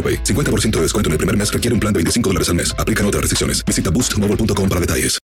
AroPay. 0.00 0.24
50% 0.24 0.70
de 0.70 0.82
descuento 0.82 1.08
en 1.08 1.12
el 1.12 1.18
primer 1.18 1.36
mes 1.36 1.52
requiere 1.52 1.74
un 1.74 1.80
plan 1.80 1.92
de 1.92 1.98
25 1.98 2.30
dólares 2.30 2.48
al 2.48 2.54
mes. 2.54 2.74
Aplican 2.78 3.04
otras 3.04 3.20
restricciones. 3.20 3.62
Visita 3.66 3.90
boostmobile.com 3.90 4.68
para 4.68 4.80
detalles. 4.80 5.20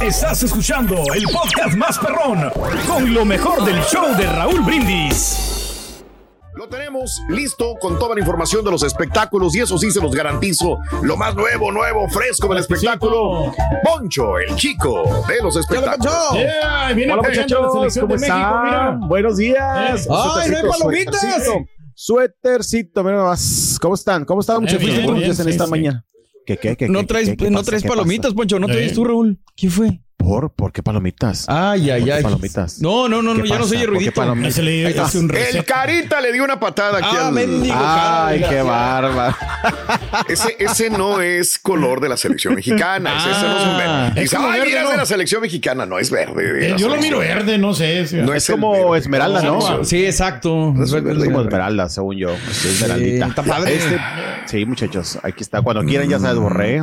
Estás 0.00 0.42
escuchando 0.42 0.96
el 1.14 1.24
podcast 1.24 1.76
más 1.76 1.98
perrón 1.98 2.50
con 2.86 3.12
lo 3.12 3.24
mejor 3.24 3.64
del 3.64 3.80
show 3.82 4.16
de 4.16 4.26
Raúl 4.26 4.60
Brindis. 4.62 5.52
Lo 6.54 6.68
tenemos 6.68 7.20
listo 7.28 7.74
con 7.80 7.98
toda 7.98 8.14
la 8.14 8.20
información 8.20 8.64
de 8.64 8.70
los 8.70 8.82
espectáculos 8.82 9.56
y 9.56 9.60
eso 9.60 9.78
sí 9.78 9.90
se 9.90 10.00
los 10.00 10.14
garantizo. 10.14 10.78
Lo 11.02 11.16
más 11.16 11.34
nuevo, 11.34 11.72
nuevo, 11.72 12.08
fresco 12.08 12.46
del 12.48 12.58
espectáculo. 12.58 13.52
Poncho, 13.82 14.38
el 14.38 14.54
chico 14.54 15.24
de 15.26 15.42
los 15.42 15.56
espectáculos. 15.56 16.32
Yeah, 16.34 16.94
Hola 17.12 17.22
muchachos, 17.28 17.98
¿cómo 17.98 18.14
están? 18.14 19.00
Buenos 19.08 19.38
días. 19.38 20.06
Eh. 20.06 20.08
Ay, 20.10 20.50
no 20.50 20.56
hay 20.56 20.62
palomitas. 20.62 21.48
Suétercito, 21.94 23.02
mira 23.04 23.16
nomás. 23.18 23.78
¿Cómo 23.80 23.94
están? 23.94 24.24
¿Cómo 24.24 24.40
están 24.40 24.60
muchachos? 24.60 24.84
bien, 24.84 25.08
en 25.08 25.34
sí, 25.34 25.48
esta 25.48 25.64
sí. 25.64 25.70
mañana. 25.70 26.04
¿Qué, 26.44 26.56
qué, 26.56 26.76
qué, 26.76 26.88
No 26.88 27.06
traes, 27.06 27.30
qué, 27.30 27.36
qué 27.36 27.50
no 27.50 27.62
traes 27.62 27.82
¿Qué 27.82 27.88
palomitas, 27.88 28.32
pasa? 28.32 28.36
Poncho. 28.36 28.58
No 28.58 28.66
traes 28.66 28.92
tú, 28.92 29.04
Raúl. 29.04 29.40
¿Qué 29.54 29.70
fue? 29.70 30.00
¿Por? 30.22 30.50
¿Por 30.50 30.72
qué 30.72 30.82
palomitas? 30.82 31.46
Ay, 31.48 31.90
ay, 31.90 32.00
¿Por 32.00 32.06
qué 32.08 32.12
ay. 32.14 32.22
palomitas? 32.22 32.80
No, 32.80 33.08
no, 33.08 33.22
no, 33.22 33.32
¿Qué 33.34 33.38
no 33.40 33.44
ya 33.44 33.58
no 33.58 33.64
se 33.64 33.76
oye 33.76 33.86
¿Por 33.86 33.98
qué 33.98 34.10
ruidito. 34.10 35.08
Se 35.08 35.20
El 35.50 35.64
carita 35.64 36.20
le 36.20 36.32
dio 36.32 36.44
una 36.44 36.58
patada 36.60 36.98
aquí 36.98 37.16
Ah, 37.18 37.28
al... 37.28 37.32
mendigo. 37.34 37.74
Ay, 37.76 38.44
qué 38.48 38.62
bárbaro. 38.62 39.36
Ese, 40.28 40.56
ese 40.58 40.90
no 40.90 41.20
es 41.20 41.58
color 41.58 42.00
de 42.00 42.08
la 42.08 42.16
selección 42.16 42.54
mexicana. 42.54 43.16
ese, 43.18 43.30
ese 43.30 43.42
no 43.42 43.56
es 43.58 43.62
un 43.64 43.68
Ah. 43.70 43.78
verde. 43.78 44.22
Es 44.22 44.30
Dice, 44.30 44.36
ay, 44.38 44.52
verde, 44.60 44.66
mira, 44.66 44.82
es 44.84 44.90
de 44.90 44.96
la 44.96 45.06
selección 45.06 45.40
mexicana. 45.42 45.86
No, 45.86 45.98
es 45.98 46.10
verde. 46.10 46.52
de 46.52 46.70
Eh, 46.70 46.74
yo 46.78 46.88
lo 46.88 46.96
miro 46.96 47.18
verde, 47.18 47.58
no 47.58 47.74
sé. 47.74 48.06
No 48.22 48.32
Es 48.34 48.46
como 48.48 48.72
verde. 48.72 48.98
esmeralda, 48.98 49.42
¿no? 49.42 49.84
Sí, 49.84 50.04
exacto. 50.04 50.74
Es 50.76 50.92
Es 50.92 51.02
verde. 51.02 51.24
como 51.26 51.40
esmeralda, 51.42 51.88
según 51.88 52.16
yo. 52.16 52.30
Sí, 52.50 52.68
esmeraldita. 52.68 53.26
está 53.26 53.42
padre. 53.42 53.74
Este- 53.76 54.00
sí, 54.46 54.64
muchachos, 54.64 55.18
aquí 55.22 55.42
está. 55.42 55.62
Cuando 55.62 55.82
quieran, 55.84 56.08
ya 56.08 56.18
sabes, 56.18 56.36
borré. 56.38 56.80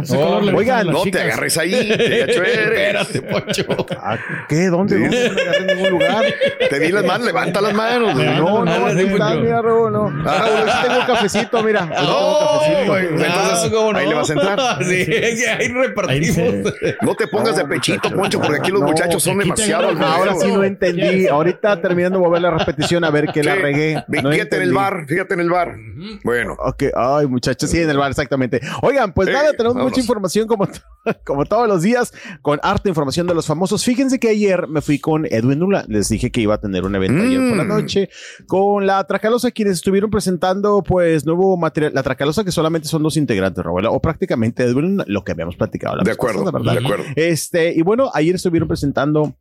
Oigan, 0.56 0.88
No 0.88 1.04
te 1.04 1.22
agarres 1.22 1.58
ahí. 1.58 1.74
Espérate, 2.00 3.22
Poncho. 3.32 3.64
ah, 4.02 4.18
¿qué? 4.48 4.68
¿Dónde? 4.68 5.00
¿Dónde? 5.00 5.30
No 5.30 5.36
me 5.36 5.42
agarré 5.42 5.58
en 5.60 5.68
ningún 5.68 5.90
lugar. 5.92 6.26
Te 6.70 6.80
di 6.80 6.92
las 6.92 7.06
manos, 7.06 7.26
levanta 7.28 7.62
las 7.62 7.74
manos. 7.74 8.16
No, 8.16 8.34
no, 8.60 8.66
Nada, 8.66 8.88
aquí 8.88 9.00
sí, 9.00 9.06
está, 9.08 9.36
mira, 9.36 9.62
Raúl, 9.62 9.92
no. 9.92 10.06
Ah, 10.26 10.38
Raúl, 10.40 10.70
aquí 10.70 10.88
tengo 10.88 11.00
un 11.00 11.06
cafecito, 11.06 11.64
mira. 11.64 11.90
Tengo 11.90 12.02
No, 12.04 12.60
cafecito. 12.60 12.92
güey, 12.92 13.06
entonces 13.08 13.70
¿cómo 13.72 13.94
no? 13.94 14.00
ahí 14.00 14.08
le 14.08 14.16
vas 14.16 14.30
a 14.30 14.34
entrar. 14.34 14.60
Sí, 14.84 15.46
ahí 15.46 15.68
repartimos. 15.70 16.38
Ahí 16.38 16.64
No 17.02 17.16
te 17.16 17.28
pongas 17.28 17.56
de 17.56 17.66
pechito, 17.66 18.10
Poncho, 18.12 18.40
porque 18.42 18.58
aquí 18.58 18.72
los 18.72 18.82
No, 18.82 18.88
muchachos 18.88 19.22
son 19.24 19.38
demasiado. 19.38 19.90
Ahora 19.90 20.34
sí 20.36 20.52
no 20.52 20.64
entendí. 20.64 21.28
Ahorita 21.28 21.82
terminando 21.82 22.20
de 22.20 22.26
mover 22.26 22.42
la 22.42 22.52
repetición 22.52 23.04
a 23.04 23.10
ver 23.12 23.28
qué 23.34 23.44
la 23.44 23.56
Sí. 23.56 23.60
regué. 23.62 24.04
Fíjate 24.10 24.56
en 24.58 24.62
el 24.62 24.74
bar, 24.74 25.06
fíjate 25.08 25.34
en 25.34 25.40
el 25.42 25.50
bar. 25.50 25.76
Bueno. 26.24 26.56
Ok, 26.60 26.84
ay, 26.96 27.28
muchachos, 27.28 27.70
sí, 27.70 27.82
en 27.82 27.90
el 27.90 27.98
bar, 27.98 28.10
exactamente. 28.12 28.60
Oigan, 28.82 29.12
pues 29.14 29.28
Sí, 29.28 29.34
nada, 29.34 29.52
tenemos 29.52 29.74
vámonos. 29.76 29.92
mucha 29.92 30.02
información 30.02 30.48
como, 30.48 30.68
como 31.26 31.46
todos 31.46 31.68
los 31.68 31.82
días, 31.82 32.14
con 32.42 32.60
harta 32.64 32.90
información 32.90 33.19
de 33.28 33.34
los 33.34 33.46
famosos. 33.46 33.84
Fíjense 33.84 34.20
que 34.20 34.30
ayer 34.30 34.68
me 34.68 34.82
fui 34.82 35.00
con 35.00 35.26
Edwin 35.26 35.60
Nula, 35.60 35.86
les 35.88 36.10
dije 36.10 36.32
que 36.32 36.42
iba 36.42 36.56
a 36.56 36.60
tener 36.60 36.84
un 36.86 36.96
evento 36.96 37.24
ayer 37.24 37.40
por 37.50 37.58
la 37.58 37.64
Mm. 37.64 37.68
noche, 37.68 38.10
con 38.48 38.86
la 38.86 39.04
Tracalosa, 39.06 39.52
quienes 39.52 39.76
estuvieron 39.76 40.10
presentando, 40.10 40.84
pues, 40.84 41.26
nuevo 41.26 41.56
material. 41.58 41.94
La 41.94 42.04
Tracalosa, 42.04 42.44
que 42.44 42.52
solamente 42.52 42.88
son 42.88 43.04
dos 43.04 43.18
integrantes, 43.18 43.64
Raúl, 43.64 43.86
o 43.86 44.00
prácticamente 44.02 44.64
Edwin, 44.64 44.86
Luna, 44.86 45.04
lo 45.08 45.24
que 45.24 45.32
habíamos 45.32 45.56
platicado. 45.56 45.96
la 45.98 46.04
De 46.04 46.12
acuerdo, 46.12 46.46
pasada, 46.46 46.60
¿verdad? 46.60 46.74
de 46.74 46.80
acuerdo. 46.86 47.04
Este, 47.16 47.74
y 47.76 47.82
bueno, 47.82 48.10
ayer 48.14 48.36
estuvieron 48.36 48.68
presentando 48.68 49.34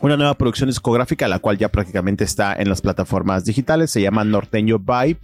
una 0.00 0.16
nueva 0.16 0.34
producción 0.34 0.68
discográfica, 0.68 1.28
la 1.28 1.38
cual 1.38 1.58
ya 1.58 1.68
prácticamente 1.68 2.24
está 2.24 2.54
en 2.54 2.68
las 2.68 2.80
plataformas 2.80 3.44
digitales, 3.44 3.90
se 3.90 4.00
llama 4.00 4.24
Norteño 4.24 4.78
Vibe. 4.78 5.18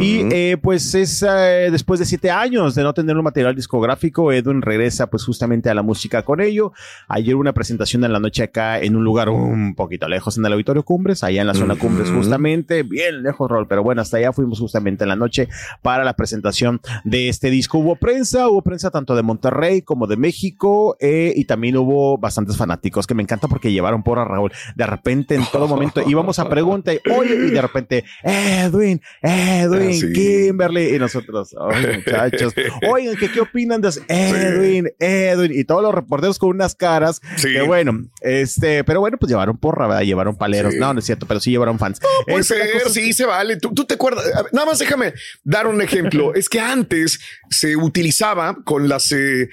Y 0.00 0.20
eh, 0.32 0.56
pues 0.60 0.94
es 0.94 1.22
eh, 1.22 1.68
después 1.70 2.00
de 2.00 2.06
siete 2.06 2.30
años 2.30 2.74
de 2.74 2.82
no 2.82 2.94
tener 2.94 3.16
un 3.16 3.24
material 3.24 3.54
discográfico, 3.54 4.32
Edwin 4.32 4.62
regresa 4.62 5.08
pues 5.08 5.24
justamente 5.24 5.68
a 5.68 5.74
la 5.74 5.82
música 5.82 6.22
con 6.22 6.40
ello. 6.40 6.72
Ayer 7.08 7.34
una 7.34 7.52
presentación 7.52 8.04
en 8.04 8.12
la 8.12 8.20
noche 8.20 8.44
acá 8.44 8.78
en 8.78 8.96
un 8.96 9.04
lugar 9.04 9.28
un 9.28 9.74
poquito 9.74 10.08
lejos 10.08 10.38
en 10.38 10.46
el 10.46 10.52
Auditorio 10.52 10.84
Cumbres, 10.84 11.22
allá 11.22 11.42
en 11.42 11.46
la 11.46 11.54
zona 11.54 11.76
Cumbres 11.76 12.10
justamente, 12.10 12.82
bien 12.82 13.22
lejos, 13.22 13.50
Rol, 13.50 13.66
pero 13.68 13.82
bueno, 13.82 14.00
hasta 14.00 14.16
allá 14.16 14.32
fuimos 14.32 14.58
justamente 14.58 15.04
en 15.04 15.08
la 15.08 15.16
noche 15.16 15.48
para 15.82 16.04
la 16.04 16.14
presentación 16.14 16.80
de 17.04 17.28
este 17.28 17.50
disco. 17.50 17.78
Hubo 17.78 17.96
prensa, 17.96 18.48
hubo 18.48 18.62
prensa 18.62 18.90
tanto 18.90 19.16
de 19.16 19.22
Monterrey 19.22 19.82
como 19.82 20.06
de 20.06 20.16
México 20.16 20.96
eh, 21.00 21.32
y 21.36 21.44
también 21.44 21.76
hubo 21.76 22.16
bastantes 22.16 22.56
fanáticos 22.56 23.06
que 23.06 23.14
me 23.14 23.22
encanta 23.22 23.48
porque 23.48 23.70
llevaron 23.70 24.02
por 24.04 24.18
a 24.18 24.24
Raúl. 24.24 24.52
De 24.76 24.86
repente 24.86 25.34
en 25.34 25.44
todo 25.50 25.66
momento 25.66 26.02
íbamos 26.06 26.38
a 26.38 26.48
pregunta 26.48 26.92
y 26.92 27.00
oye, 27.10 27.34
y 27.34 27.50
de 27.50 27.60
repente, 27.62 28.04
Edwin, 28.22 29.00
Edwin, 29.22 29.90
Ah, 29.90 29.98
sí. 29.98 30.12
Kimberly, 30.12 30.94
y 30.94 30.98
nosotros, 30.98 31.54
ay, 31.72 31.96
muchachos, 31.96 32.54
oigan, 32.90 33.16
¿qué, 33.16 33.30
¿qué 33.30 33.40
opinan 33.40 33.80
de? 33.80 33.90
Edwin, 34.08 34.90
Edwin? 34.98 35.52
Y 35.58 35.64
todos 35.64 35.82
los 35.82 35.94
reporteros 35.94 36.38
con 36.38 36.50
unas 36.50 36.74
caras, 36.74 37.20
Sí. 37.36 37.52
que 37.52 37.62
bueno, 37.62 38.04
este, 38.20 38.84
pero 38.84 39.00
bueno, 39.00 39.16
pues 39.18 39.30
llevaron 39.30 39.56
porra, 39.56 39.86
¿verdad? 39.86 40.02
Llevaron 40.02 40.36
paleros, 40.36 40.74
no, 40.74 40.92
no 40.92 40.98
es 41.00 41.06
cierto, 41.06 41.26
pero 41.26 41.40
sí 41.40 41.50
llevaron 41.50 41.78
fans. 41.78 42.00
Puede 42.26 42.44
ser, 42.44 42.60
sí, 42.90 43.12
se 43.12 43.24
vale. 43.24 43.56
¿Tú, 43.56 43.72
tú 43.72 43.84
te 43.84 43.94
acuerdas. 43.94 44.24
Nada 44.52 44.66
más 44.66 44.78
déjame 44.78 45.14
dar 45.42 45.66
un 45.66 45.80
ejemplo. 45.80 46.34
es 46.34 46.48
que 46.48 46.60
antes 46.60 47.18
se 47.50 47.76
utilizaba 47.76 48.56
con 48.64 48.88
las 48.88 49.10
eh, 49.12 49.48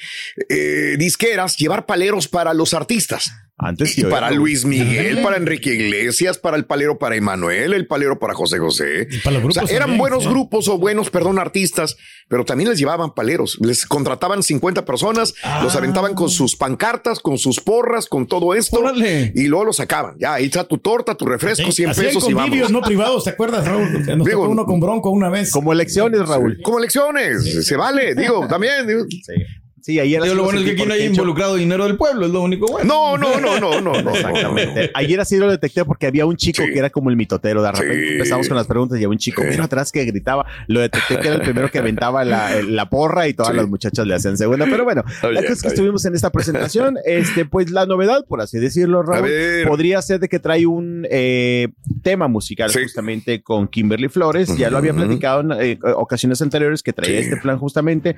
eh, 0.49 0.95
disqueras 0.97 1.57
llevar 1.57 1.85
paleros 1.85 2.27
para 2.27 2.53
los 2.53 2.73
artistas. 2.73 3.31
Antes 3.63 3.97
Y 3.97 4.03
para 4.05 4.31
Luis 4.31 4.65
Miguel, 4.65 5.19
para 5.23 5.37
Enrique 5.37 5.73
Iglesias, 5.73 6.37
para 6.39 6.57
el 6.57 6.65
palero 6.65 6.97
para 6.97 7.15
Emanuel, 7.15 7.73
el 7.73 7.85
palero 7.87 8.17
para 8.19 8.33
José 8.33 8.57
José. 8.57 9.07
para 9.23 9.37
los 9.39 9.45
O 9.45 9.51
sea, 9.51 9.61
grupos 9.61 9.69
eran 9.71 9.81
también, 9.81 9.99
buenos 9.99 10.23
sí. 10.23 10.29
grupos 10.29 10.67
o 10.67 10.77
buenos, 10.77 11.09
perdón, 11.11 11.37
artistas, 11.39 11.95
pero 12.27 12.43
también 12.43 12.69
les 12.69 12.79
llevaban 12.79 13.13
paleros. 13.13 13.57
Les 13.61 13.85
contrataban 13.85 14.41
50 14.41 14.83
personas, 14.85 15.33
los 15.61 15.75
aventaban 15.75 16.15
con 16.15 16.29
sus 16.29 16.55
pancartas, 16.55 17.19
con 17.19 17.37
sus 17.37 17.59
porras, 17.59 18.07
con 18.07 18.25
todo 18.27 18.55
esto. 18.55 18.79
Órale. 18.79 19.31
Y 19.35 19.47
luego 19.47 19.65
los 19.65 19.77
sacaban. 19.77 20.15
Ya, 20.19 20.33
ahí 20.33 20.45
está 20.45 20.63
tu 20.63 20.77
torta, 20.79 21.15
tu 21.15 21.25
refresco, 21.25 21.67
Sí, 21.67 21.83
100 21.83 21.89
hacían 21.91 22.05
pesos 22.07 22.29
y 22.29 22.33
vamos. 22.33 22.71
no 22.71 22.81
privados, 22.81 23.23
¿te 23.25 23.29
acuerdas, 23.29 23.67
Raúl? 23.67 23.91
Nos 24.17 24.25
Digo, 24.27 24.41
tocó 24.41 24.49
uno 24.49 24.65
con 24.65 24.79
Bronco 24.79 25.09
una 25.11 25.29
vez. 25.29 25.51
Como 25.51 25.71
elecciones, 25.71 26.27
Raúl. 26.27 26.59
Como 26.63 26.79
elecciones, 26.79 27.65
se 27.65 27.75
vale, 27.75 28.15
digo, 28.15 28.47
también. 28.47 28.87
digo. 28.87 29.03
Sí. 29.09 29.33
Sí, 29.81 29.99
ayer 29.99 30.21
así 30.21 30.33
lo 30.35 30.43
bueno 30.43 30.59
es 30.59 30.65
que 30.65 30.71
aquí 30.71 30.85
no 30.85 30.93
hay 30.93 31.03
involucrado 31.05 31.55
dinero 31.55 31.85
del 31.85 31.97
pueblo, 31.97 32.25
es 32.25 32.31
lo 32.31 32.41
único 32.41 32.67
bueno. 32.67 32.87
No, 32.87 33.17
no, 33.17 33.39
no, 33.39 33.59
no, 33.59 33.81
no, 33.81 34.01
no. 34.01 34.11
Exactamente. 34.11 34.91
Ayer 34.93 35.19
así 35.19 35.37
lo 35.37 35.49
detecté 35.49 35.83
porque 35.85 36.07
había 36.07 36.25
un 36.25 36.35
chico 36.37 36.61
Sí. 36.63 36.71
que 36.71 36.79
era 36.79 36.89
como 36.89 37.09
el 37.09 37.15
mitotero. 37.15 37.61
De 37.63 37.71
repente 37.71 38.07
Sí. 38.07 38.13
empezamos 38.13 38.47
con 38.47 38.57
las 38.57 38.67
preguntas 38.67 38.95
y 38.95 38.99
había 38.99 39.09
un 39.09 39.17
chico 39.17 39.41
Sí. 39.41 39.49
bien 39.49 39.61
atrás 39.61 39.91
que 39.91 40.05
gritaba. 40.05 40.45
Lo 40.67 40.79
detecté 40.81 41.17
que 41.19 41.27
era 41.27 41.35
el 41.37 41.41
primero 41.41 41.69
que 41.71 41.79
aventaba 41.79 42.23
la, 42.23 42.61
la 42.61 42.89
porra 42.89 43.27
y 43.27 43.33
todas 43.33 43.51
Sí. 43.51 43.57
las 43.57 43.67
muchachas 43.67 44.05
le 44.05 44.13
hacían 44.15 44.37
segunda. 44.37 44.65
Pero 44.65 44.83
bueno, 44.83 45.03
la 45.23 45.41
cosa 45.41 45.53
es 45.53 45.61
que 45.61 45.67
estuvimos 45.69 46.05
en 46.05 46.15
esta 46.15 46.29
presentación. 46.29 46.97
Este, 47.05 47.45
pues 47.45 47.71
la 47.71 47.85
novedad, 47.85 48.25
por 48.27 48.41
así 48.41 48.59
decirlo, 48.59 49.01
Raúl, 49.03 49.29
podría 49.67 50.01
ser 50.01 50.19
de 50.19 50.29
que 50.29 50.39
trae 50.39 50.65
un 50.65 51.07
eh, 51.09 51.69
tema 52.03 52.27
musical 52.27 52.69
Sí. 52.69 52.83
justamente 52.83 53.41
con 53.41 53.67
Kimberly 53.67 54.09
Flores. 54.09 54.55
Ya 54.57 54.69
lo 54.69 54.77
había 54.77 54.93
platicado 54.93 55.41
en 55.41 55.51
eh, 55.59 55.79
ocasiones 55.95 56.41
anteriores 56.41 56.83
que 56.83 56.93
traía 56.93 57.17
Sí. 57.19 57.23
este 57.29 57.37
plan 57.37 57.57
justamente 57.57 58.15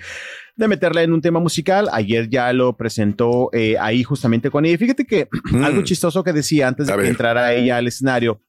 de 0.55 0.67
meterla 0.67 1.01
en 1.03 1.13
un 1.13 1.21
tema 1.21 1.39
musical. 1.39 1.89
Ayer 1.91 2.29
ya 2.29 2.51
lo 2.53 2.75
presentó 2.77 3.49
eh, 3.53 3.75
ahí 3.79 4.03
justamente 4.03 4.49
con 4.49 4.65
ella. 4.65 4.77
Fíjate 4.77 5.05
que 5.05 5.27
algo 5.63 5.81
chistoso 5.83 6.23
que 6.23 6.33
decía 6.33 6.67
antes 6.67 6.87
de 6.87 6.93
A 6.93 6.95
que 6.95 7.01
ver. 7.03 7.11
entrara 7.11 7.53
ella 7.53 7.77
al 7.77 7.87
escenario. 7.87 8.41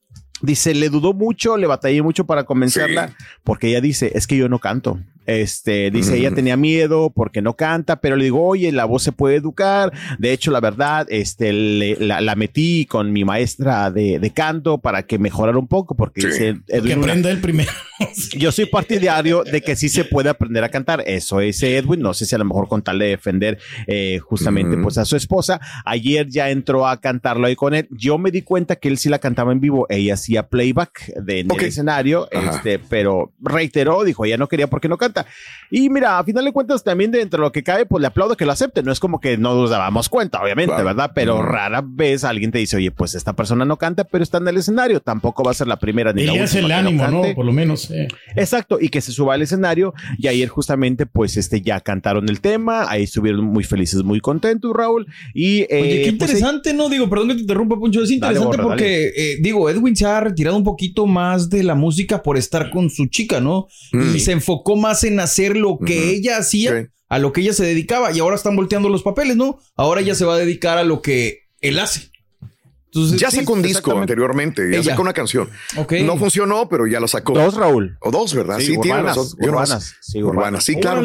Dice, 0.42 0.74
le 0.74 0.90
dudó 0.90 1.14
mucho, 1.14 1.56
le 1.56 1.66
batallé 1.66 2.02
mucho 2.02 2.26
para 2.26 2.44
convencerla, 2.44 3.08
Sí. 3.08 3.14
porque 3.44 3.68
ella 3.68 3.80
dice, 3.80 4.12
es 4.14 4.26
que 4.26 4.36
yo 4.36 4.48
no 4.48 4.58
canto. 4.58 4.98
Este, 5.26 5.90
dice, 5.90 6.18
ella 6.18 6.34
tenía 6.34 6.54
miedo 6.58 7.10
porque 7.14 7.40
no 7.40 7.54
canta, 7.54 7.96
pero 8.00 8.16
le 8.16 8.24
digo, 8.24 8.44
oye, 8.46 8.70
la 8.72 8.84
voz 8.84 9.02
se 9.04 9.12
puede 9.12 9.36
educar. 9.36 9.90
De 10.18 10.32
hecho, 10.32 10.50
la 10.50 10.60
verdad, 10.60 11.06
este, 11.08 11.50
le- 11.54 11.96
la, 11.98 12.20
la 12.20 12.34
metí 12.34 12.84
con 12.84 13.10
mi 13.10 13.24
maestra 13.24 13.90
de, 13.90 14.18
de 14.18 14.30
canto 14.32 14.78
para 14.78 15.04
que 15.04 15.18
mejorara 15.18 15.56
un 15.56 15.68
poco, 15.68 15.94
porque 15.94 16.20
Sí. 16.20 16.26
dice, 16.26 16.56
Que 16.66 16.92
aprenda 16.92 17.30
el 17.30 17.40
primero. 17.40 17.70
yo 18.36 18.52
soy 18.52 18.66
partidario 18.66 19.44
de 19.44 19.60
que 19.60 19.76
sí 19.76 19.88
se 19.88 20.04
puede 20.04 20.28
aprender 20.28 20.64
a 20.64 20.68
cantar. 20.68 21.02
Eso 21.06 21.40
es 21.40 21.62
Edwin. 21.62 22.00
No 22.00 22.14
sé 22.14 22.26
si 22.26 22.34
a 22.34 22.38
lo 22.38 22.44
mejor 22.44 22.68
con 22.68 22.82
tal 22.82 22.98
de 22.98 23.06
defender 23.06 23.58
eh, 23.86 24.18
justamente 24.18 24.76
pues 24.78 24.98
a 24.98 25.04
su 25.04 25.16
esposa. 25.16 25.60
Ayer 25.84 26.28
ya 26.28 26.50
entró 26.50 26.86
a 26.86 27.00
cantarlo 27.00 27.46
ahí 27.46 27.56
con 27.56 27.74
él. 27.74 27.86
Yo 27.90 28.18
me 28.18 28.30
di 28.30 28.42
cuenta 28.42 28.76
que 28.76 28.88
él 28.88 28.98
sí 28.98 29.08
la 29.08 29.18
cantaba 29.18 29.52
en 29.52 29.60
vivo. 29.60 29.86
Ella 29.88 30.14
hacía 30.14 30.48
playback 30.48 31.06
de, 31.16 31.40
en 31.40 31.52
Ok. 31.52 31.62
el 31.62 31.68
escenario, 31.68 32.28
Ajá. 32.32 32.56
este, 32.56 32.78
pero 32.78 33.32
reiteró, 33.40 34.04
dijo, 34.04 34.24
ella 34.24 34.36
no 34.36 34.48
quería 34.48 34.66
porque 34.68 34.88
no 34.88 34.98
canta. 34.98 35.26
Y 35.70 35.88
mira, 35.90 36.18
a 36.18 36.24
final 36.24 36.44
de 36.44 36.52
cuentas 36.52 36.82
también 36.84 37.10
de 37.10 37.20
entre 37.22 37.40
lo 37.40 37.52
que 37.52 37.62
cae, 37.62 37.86
pues 37.86 38.00
le 38.00 38.06
aplaudo 38.08 38.36
que 38.36 38.44
lo 38.46 38.52
acepte. 38.52 38.82
No 38.82 38.92
es 38.92 39.00
como 39.00 39.20
que 39.20 39.36
no 39.38 39.54
nos 39.54 39.70
dábamos 39.70 40.08
cuenta, 40.08 40.42
obviamente. 40.42 40.74
¿verdad? 40.82 41.12
Pero 41.14 41.42
rara 41.42 41.82
vez 41.84 42.24
alguien 42.24 42.50
te 42.50 42.58
dice, 42.58 42.76
oye, 42.76 42.90
pues 42.90 43.14
esta 43.14 43.32
persona 43.34 43.64
no 43.64 43.76
canta, 43.76 44.04
pero 44.04 44.22
está 44.24 44.38
en 44.38 44.48
el 44.48 44.56
escenario. 44.56 45.00
Tampoco 45.00 45.42
va 45.44 45.50
a 45.52 45.54
ser 45.54 45.66
la 45.66 45.76
primera 45.78 46.12
ni 46.12 46.22
Y 46.22 46.26
la 46.26 46.32
última 46.32 46.60
el 46.60 46.66
que 46.66 46.72
ánimo, 46.72 47.02
cante. 47.02 47.28
¿no? 47.30 47.34
Por 47.34 47.44
lo 47.44 47.52
menos. 47.52 47.83
Exacto, 48.36 48.78
y 48.80 48.88
que 48.88 49.00
se 49.00 49.12
suba 49.12 49.34
al 49.34 49.42
escenario. 49.42 49.94
Y 50.18 50.28
ayer 50.28 50.48
justamente, 50.48 51.06
pues, 51.06 51.36
este, 51.36 51.60
ya 51.60 51.80
cantaron 51.80 52.28
el 52.28 52.40
tema. 52.40 52.90
Ahí 52.90 53.04
estuvieron 53.04 53.44
muy 53.44 53.64
felices, 53.64 54.02
muy 54.02 54.20
contentos, 54.20 54.72
Raúl. 54.74 55.06
Y, 55.34 55.60
eh, 55.62 55.68
Oye, 55.70 56.02
qué 56.02 56.12
pues, 56.12 56.30
interesante, 56.30 56.74
¿no? 56.74 56.88
Digo, 56.88 57.08
perdón 57.08 57.28
que 57.28 57.34
te 57.34 57.40
interrumpa, 57.42 57.78
Poncho. 57.78 58.02
Es 58.02 58.08
Dale, 58.08 58.14
interesante 58.14 58.56
borra, 58.56 58.68
porque, 58.68 59.12
eh, 59.16 59.36
digo, 59.40 59.68
Edwin 59.70 59.96
se 59.96 60.06
ha 60.06 60.20
retirado 60.20 60.56
un 60.56 60.64
poquito 60.64 61.06
más 61.06 61.50
de 61.50 61.62
la 61.62 61.74
música 61.74 62.22
por 62.22 62.36
estar 62.36 62.70
con 62.70 62.90
su 62.90 63.06
chica, 63.06 63.40
¿no? 63.40 63.66
Mm. 63.92 64.16
Y 64.16 64.20
se 64.20 64.32
enfocó 64.32 64.76
más 64.76 65.04
en 65.04 65.20
hacer 65.20 65.56
lo 65.56 65.78
que 65.78 66.10
ella 66.10 66.38
hacía, 66.38 66.82
Sí. 66.82 66.86
a 67.08 67.18
lo 67.18 67.32
que 67.32 67.40
ella 67.42 67.52
se 67.52 67.64
dedicaba. 67.64 68.12
Y 68.12 68.18
ahora 68.18 68.36
están 68.36 68.56
volteando 68.56 68.88
los 68.88 69.02
papeles, 69.02 69.36
¿no? 69.36 69.58
Ahora 69.76 70.00
ella 70.00 70.14
se 70.14 70.24
va 70.24 70.34
a 70.34 70.38
dedicar 70.38 70.78
a 70.78 70.84
lo 70.84 71.02
que 71.02 71.40
él 71.60 71.78
hace. 71.78 72.10
Entonces, 72.94 73.20
Ya 73.20 73.30
sí, 73.30 73.38
sacó 73.38 73.52
un 73.54 73.62
disco 73.62 73.98
anteriormente, 73.98 74.70
ya 74.70 74.78
Ella. 74.78 74.90
sacó 74.92 75.02
una 75.02 75.12
canción. 75.12 75.50
Ok. 75.76 75.92
No 76.04 76.16
funcionó, 76.16 76.68
pero 76.68 76.86
ya 76.86 77.00
la 77.00 77.08
sacó. 77.08 77.32
dos, 77.34 77.54
Raúl. 77.56 77.96
O 78.00 78.10
dos, 78.10 78.32
¿verdad? 78.34 78.58
Sí, 78.60 78.78
tiene 78.80 78.98
urbanas, 79.00 79.16
razón. 79.16 79.38
Yo 79.40 79.46
nomás- 79.50 79.68
urbanas, 79.68 79.94
sí, 80.00 80.22
urbanas. 80.22 80.36
urbanas. 80.38 80.64
sí, 80.64 80.76
claro. 80.80 81.02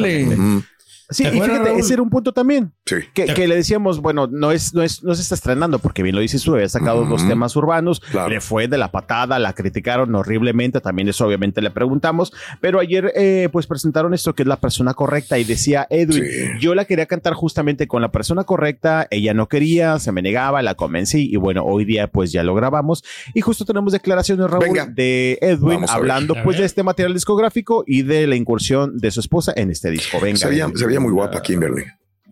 Sí, 1.09 1.23
¿Te 1.23 1.29
y 1.29 1.41
fíjate, 1.41 1.69
Raúl? 1.69 1.79
ese 1.79 1.93
era 1.93 2.01
un 2.03 2.09
punto 2.09 2.31
también. 2.33 2.71
Sí. 2.85 2.95
Que, 3.13 3.25
¿Te- 3.25 3.33
que 3.33 3.47
le 3.47 3.55
decíamos, 3.55 3.99
bueno, 4.01 4.27
no 4.31 4.51
es, 4.51 4.73
no 4.73 4.83
es, 4.83 5.03
no 5.03 5.15
se 5.15 5.21
está 5.23 5.35
estrenando, 5.35 5.79
porque 5.79 6.03
bien 6.03 6.15
lo 6.15 6.21
dices 6.21 6.43
tú, 6.43 6.53
había 6.55 6.69
sacado 6.69 7.05
dos 7.05 7.27
temas 7.27 7.55
urbanos, 7.55 7.99
Claro. 7.99 8.29
le 8.29 8.41
fue 8.41 8.67
de 8.67 8.77
la 8.77 8.91
patada, 8.91 9.39
la 9.39 9.53
criticaron 9.53 10.13
horriblemente, 10.15 10.81
también 10.81 11.07
eso 11.09 11.25
obviamente 11.25 11.61
le 11.61 11.71
preguntamos, 11.71 12.31
pero 12.61 12.79
ayer 12.79 13.11
eh, 13.15 13.49
pues 13.51 13.65
presentaron 13.67 14.13
esto 14.13 14.33
que 14.35 14.43
es 14.43 14.47
la 14.47 14.57
persona 14.57 14.93
correcta 14.93 15.37
y 15.39 15.43
decía 15.43 15.87
Edwin, 15.89 16.23
Sí. 16.25 16.47
yo 16.59 16.75
la 16.75 16.85
quería 16.85 17.05
cantar 17.05 17.33
justamente 17.33 17.87
con 17.87 18.01
la 18.01 18.11
persona 18.11 18.43
correcta, 18.43 19.07
ella 19.09 19.33
no 19.33 19.47
quería, 19.47 19.97
se 19.99 20.11
me 20.11 20.21
negaba, 20.21 20.61
la 20.61 20.75
convencí 20.75 21.29
y 21.31 21.35
bueno, 21.37 21.63
hoy 21.65 21.85
día 21.85 22.07
pues 22.07 22.31
ya 22.31 22.43
lo 22.43 22.53
grabamos 22.55 23.03
y 23.33 23.41
justo 23.41 23.65
tenemos 23.65 23.93
declaraciones, 23.93 24.49
Raúl, 24.49 24.65
Venga. 24.65 24.85
de 24.85 25.37
Edwin 25.41 25.85
hablando 25.89 26.35
pues 26.43 26.57
de 26.57 26.65
este 26.65 26.83
material 26.83 27.13
discográfico 27.13 27.83
y 27.87 28.03
de 28.03 28.27
la 28.27 28.35
incursión 28.35 28.97
de 28.97 29.09
su 29.11 29.19
esposa 29.19 29.53
en 29.55 29.71
este 29.71 29.89
disco. 29.89 30.19
Venga. 30.21 30.37
Se 30.37 30.49
veía 30.99 31.03
muy 31.05 31.11
guapa 31.11 31.41
Kimberly. 31.41 31.85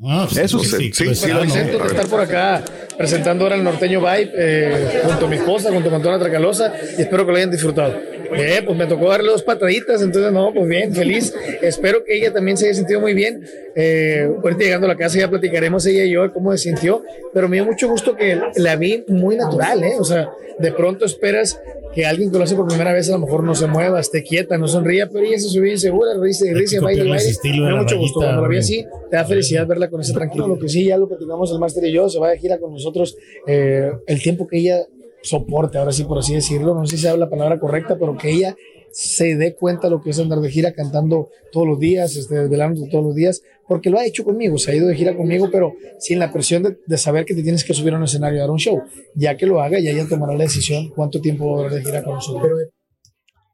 Ah, 0.06 0.26
pues, 0.28 0.38
Eso 0.38 0.58
entonces 0.58 0.80
sí, 0.80 0.92
sí, 0.94 1.06
pues, 1.06 1.20
sí, 1.20 1.32
ah, 1.32 1.36
lo 1.36 1.46
¿no? 1.46 1.54
de 1.54 1.88
estar 1.88 2.08
por 2.08 2.22
acá 2.22 2.64
presentando 2.98 3.46
ahora 3.46 3.56
el 3.56 3.64
norteño 3.64 4.00
Vibe 4.00 4.32
eh, 4.36 5.02
junto 5.04 5.26
a 5.26 5.30
mi 5.30 5.38
esposa, 5.38 5.72
junto 5.72 5.90
a 5.90 5.96
Antonio 5.96 6.20
Tracalosa 6.20 6.72
y 6.98 7.02
espero 7.02 7.26
que 7.26 7.32
lo 7.32 7.38
hayan 7.38 7.50
disfrutado. 7.52 8.00
Bien, 8.32 8.66
pues 8.66 8.78
me 8.78 8.86
tocó 8.86 9.10
darle 9.10 9.30
dos 9.30 9.44
pataditas, 9.44 10.02
entonces 10.02 10.32
no, 10.32 10.54
pues 10.54 10.68
bien, 10.68 10.94
feliz. 10.94 11.34
Espero 11.62 12.04
que 12.04 12.18
ella 12.18 12.34
también 12.34 12.58
se 12.58 12.66
haya 12.66 12.76
sentido 12.76 13.00
muy 13.00 13.14
bien. 13.14 13.44
Eh, 13.76 14.30
ahorita 14.44 14.64
llegando 14.64 14.86
a 14.86 14.90
la 14.90 14.98
casa 14.98 15.20
ya 15.20 15.30
platicaremos 15.30 15.86
ella 15.86 16.04
y 16.04 16.12
yo 16.12 16.32
cómo 16.34 16.52
se 16.52 16.58
sintió, 16.58 17.04
pero 17.34 17.48
me 17.48 17.58
dio 17.58 17.66
mucho 17.66 17.88
gusto 17.88 18.16
que 18.16 18.40
la 18.56 18.76
vi 18.76 19.04
muy 19.08 19.36
natural, 19.36 19.84
¿eh? 19.84 19.96
O 20.00 20.04
sea, 20.04 20.30
de 20.60 20.72
pronto 20.72 21.06
esperas 21.06 21.60
que 21.94 22.06
alguien 22.06 22.32
que 22.32 22.38
lo 22.38 22.44
hace 22.44 22.56
por 22.56 22.68
primera 22.68 22.94
vez 22.94 23.10
a 23.10 23.14
lo 23.14 23.20
mejor 23.20 23.44
no 23.44 23.56
se 23.56 23.66
sueva, 23.66 24.00
esté 24.00 24.22
quieta, 24.24 24.58
no 24.58 24.68
sonría, 24.68 25.10
pero 25.10 25.26
ella 25.26 25.40
se 25.40 25.50
subió 25.50 25.72
insegura, 25.72 26.12
risa 26.22 26.46
y 26.46 26.54
risa, 26.54 26.80
baile, 26.82 27.02
copiarle 27.02 27.24
baile. 27.24 27.40
Me 27.44 27.52
dio 27.52 27.70
la 27.70 27.82
mucho 27.82 27.98
gusto. 27.98 28.20
Cuando 28.20 28.42
la 28.44 28.48
vi 28.48 28.58
así, 28.58 28.86
te 29.10 29.16
da 29.16 29.26
felicidad 29.26 29.66
verla 29.66 29.90
con 29.90 30.02
ese 30.02 30.14
tranquilo. 30.14 30.48
Lo 30.48 30.60
que 30.60 30.70
sí, 30.70 30.86
ya 30.86 30.98
lo 30.98 31.08
platicamos 31.08 31.52
el 31.52 31.60
máster 31.60 31.86
y 31.86 31.94
yo, 31.94 32.08
se 32.10 32.20
va 32.20 32.30
de 32.30 32.38
gira 32.38 32.60
con 32.60 32.72
nosotros 32.72 33.18
eh, 33.48 33.92
el 34.06 34.22
tiempo 34.22 34.48
que 34.48 34.58
ella 34.58 34.86
soporte, 35.22 35.78
ahora 35.78 35.92
sí, 35.92 36.04
por 36.04 36.20
así 36.20 36.34
decirlo. 36.34 36.74
No 36.74 36.86
sé 36.86 36.98
si 36.98 37.04
sabe 37.04 37.18
la 37.18 37.30
palabra 37.30 37.60
correcta, 37.60 37.98
pero 38.00 38.18
que 38.18 38.32
ella 38.32 38.56
se 38.92 39.36
dé 39.36 39.56
cuenta 39.56 39.90
lo 39.90 40.02
que 40.02 40.12
es 40.12 40.20
andar 40.20 40.40
de 40.40 40.50
gira 40.50 40.74
cantando 40.74 41.30
todos 41.52 41.68
los 41.68 41.80
días, 41.80 42.16
este, 42.16 42.36
desvelando 42.36 42.88
todos 42.90 43.04
los 43.04 43.16
días, 43.16 43.42
porque 43.68 43.90
lo 43.90 44.00
ha 44.00 44.06
hecho 44.06 44.24
conmigo, 44.24 44.58
se 44.58 44.72
ha 44.72 44.76
ido 44.76 44.88
de 44.88 44.96
gira 44.96 45.16
conmigo, 45.16 45.50
pero 45.52 45.74
sin 46.00 46.20
la 46.20 46.32
presión 46.32 46.64
de, 46.64 46.78
de 46.86 46.98
saber 46.98 47.26
que 47.26 47.36
te 47.36 47.44
tienes 47.44 47.64
que 47.64 47.74
subir 47.74 47.94
a 47.94 47.98
un 47.98 48.04
escenario 48.04 48.40
a 48.40 48.42
dar 48.42 48.52
un 48.52 48.58
show. 48.58 48.82
Ya 49.14 49.36
que 49.38 49.46
lo 49.46 49.62
haga, 49.62 49.80
ya 49.80 49.92
ella 49.92 50.08
tomará 50.08 50.34
la 50.34 50.44
decisión 50.44 50.90
cuánto 50.96 51.22
tiempo 51.22 51.46
va 51.46 51.54
a 51.54 51.58
durar 51.58 51.74
de 51.74 51.84
gira 51.84 52.04
con 52.04 52.16
nosotros. 52.16 52.52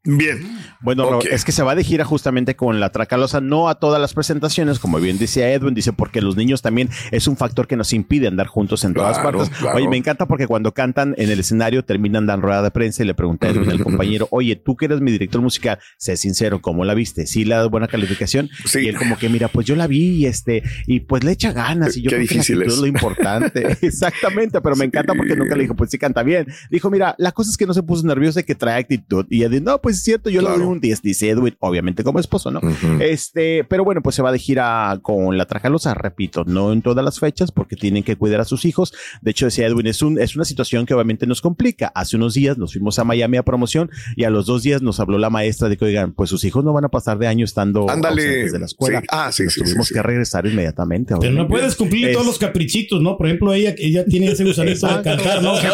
Bien. 0.06 0.58
Bueno, 0.82 1.08
Ok. 1.08 1.24
es 1.30 1.44
que 1.46 1.52
se 1.52 1.62
va 1.62 1.74
de 1.74 1.82
gira 1.82 2.04
justamente 2.04 2.56
con 2.56 2.78
la 2.78 2.90
Tracalosa, 2.90 3.40
no 3.40 3.70
a 3.70 3.76
todas 3.76 3.98
las 3.98 4.12
presentaciones, 4.12 4.78
como 4.78 5.00
bien 5.00 5.16
decía 5.16 5.50
Edwin, 5.50 5.72
dice, 5.72 5.94
porque 5.94 6.20
los 6.20 6.36
niños 6.36 6.60
también 6.60 6.90
es 7.10 7.26
un 7.26 7.38
factor 7.38 7.66
que 7.66 7.74
nos 7.76 7.92
impide 7.94 8.28
andar 8.28 8.46
juntos 8.46 8.84
en 8.84 8.92
todas 8.92 9.18
Claro, 9.18 9.38
partes. 9.38 9.56
claro. 9.58 9.78
Oye, 9.78 9.88
me 9.88 9.96
encanta 9.96 10.26
porque 10.26 10.46
cuando 10.46 10.72
cantan 10.74 11.14
en 11.16 11.30
el 11.30 11.40
escenario 11.40 11.84
terminan 11.86 12.26
dan 12.26 12.42
rueda 12.42 12.60
de 12.62 12.70
prensa 12.70 13.02
y 13.02 13.06
le 13.06 13.14
pregunta 13.14 13.46
a 13.46 13.50
Edwin 13.64 13.70
al 13.70 13.82
compañero, 13.82 14.28
oye, 14.30 14.56
tú 14.56 14.76
que 14.76 14.84
eres 14.84 15.00
mi 15.00 15.10
director 15.10 15.40
musical, 15.40 15.78
sé 15.96 16.18
sincero, 16.18 16.60
¿cómo 16.60 16.84
la 16.84 16.92
viste? 16.92 17.26
¿Sí 17.26 17.46
le 17.46 17.54
das 17.54 17.70
buena 17.70 17.88
calificación? 17.88 18.50
Sí. 18.66 18.80
Y 18.80 18.88
él 18.88 18.98
como 18.98 19.16
que, 19.16 19.30
mira, 19.30 19.48
pues 19.48 19.66
yo 19.66 19.74
la 19.74 19.86
vi 19.86 20.16
y 20.16 20.26
este, 20.26 20.62
y 20.86 21.00
pues 21.00 21.24
le 21.24 21.32
echa 21.32 21.52
ganas 21.52 21.96
y 21.96 22.02
yo 22.02 22.10
Qué 22.10 22.16
creo 22.16 22.28
que 22.28 22.34
la 22.34 22.40
difícil 22.40 22.56
actitud 22.56 22.68
es. 22.68 22.74
es 22.74 22.80
lo 22.80 22.86
importante. 22.88 23.78
Exactamente, 23.86 24.60
pero 24.60 24.76
me 24.76 24.84
encanta 24.84 25.14
porque 25.14 25.34
nunca 25.34 25.56
le 25.56 25.62
dijo, 25.62 25.74
pues 25.74 25.90
sí 25.90 25.96
canta 25.96 26.22
bien. 26.22 26.46
Dijo, 26.70 26.90
mira, 26.90 27.14
la 27.16 27.32
cosa 27.32 27.48
es 27.50 27.56
que 27.56 27.66
no 27.66 27.72
se 27.72 27.82
puso 27.82 28.06
nerviosa 28.06 28.40
y 28.40 28.44
que 28.44 28.54
trae 28.54 28.78
actitud. 28.78 29.24
Y 29.30 29.42
Edwin, 29.44 29.64
no, 29.64 29.80
pues 29.80 29.93
es 29.94 30.02
cierto, 30.02 30.30
yo 30.30 30.40
Claro. 30.40 30.56
le 30.56 30.64
doy 30.64 30.72
un 30.72 30.80
10, 30.80 31.02
dice 31.02 31.30
Edwin, 31.30 31.56
obviamente 31.60 32.04
como 32.04 32.18
esposo, 32.20 32.50
¿no? 32.50 32.60
Este, 33.00 33.64
pero 33.64 33.84
bueno, 33.84 34.02
pues 34.02 34.16
se 34.16 34.22
va 34.22 34.32
de 34.32 34.38
gira 34.38 34.98
con 35.02 35.36
la 35.38 35.46
Tracalosa, 35.46 35.94
repito, 35.94 36.44
no 36.46 36.72
en 36.72 36.82
todas 36.82 37.04
las 37.04 37.18
fechas 37.18 37.50
porque 37.52 37.76
tienen 37.76 38.02
que 38.02 38.16
cuidar 38.16 38.40
a 38.40 38.44
sus 38.44 38.64
hijos. 38.64 38.92
De 39.22 39.30
hecho, 39.30 39.46
decía 39.46 39.66
Edwin, 39.66 39.86
es, 39.86 40.02
un, 40.02 40.18
es 40.18 40.36
una 40.36 40.44
situación 40.44 40.86
que 40.86 40.94
obviamente 40.94 41.26
nos 41.26 41.40
complica. 41.40 41.92
Hace 41.94 42.16
unos 42.16 42.34
días 42.34 42.58
nos 42.58 42.72
fuimos 42.72 42.98
a 42.98 43.04
Miami 43.04 43.36
a 43.36 43.42
promoción 43.42 43.90
y 44.16 44.24
a 44.24 44.30
los 44.30 44.46
dos 44.46 44.62
días 44.62 44.82
nos 44.82 45.00
habló 45.00 45.18
la 45.18 45.30
maestra 45.30 45.68
de 45.68 45.76
que, 45.76 45.84
oigan, 45.84 46.12
pues 46.12 46.30
sus 46.30 46.44
hijos 46.44 46.64
no 46.64 46.72
van 46.72 46.84
a 46.84 46.88
pasar 46.88 47.18
de 47.18 47.26
año 47.26 47.44
estando 47.44 47.88
Ándale. 47.88 48.50
de 48.50 48.58
la 48.58 48.66
escuela. 48.66 49.00
Sí. 49.00 49.06
Ah, 49.10 49.30
sí, 49.32 49.44
Nos 49.44 49.54
sí, 49.54 49.60
Tuvimos 49.62 49.86
sí, 49.88 49.94
que 49.94 50.00
sí. 50.00 50.06
regresar 50.06 50.46
inmediatamente. 50.46 51.14
Pero 51.20 51.32
no 51.32 51.48
puedes 51.48 51.74
cumplir 51.76 52.08
Es- 52.08 52.12
todos 52.14 52.26
los 52.26 52.38
caprichitos, 52.38 53.00
¿no? 53.00 53.16
Por 53.16 53.26
ejemplo, 53.26 53.52
ella, 53.54 53.74
ella 53.78 54.04
tiene 54.04 54.30
ese 54.32 54.44
gusanito 54.44 54.86
de 54.86 55.02
cantar, 55.02 55.42
¿no? 55.42 55.52
O 55.54 55.56
sea, 55.60 55.72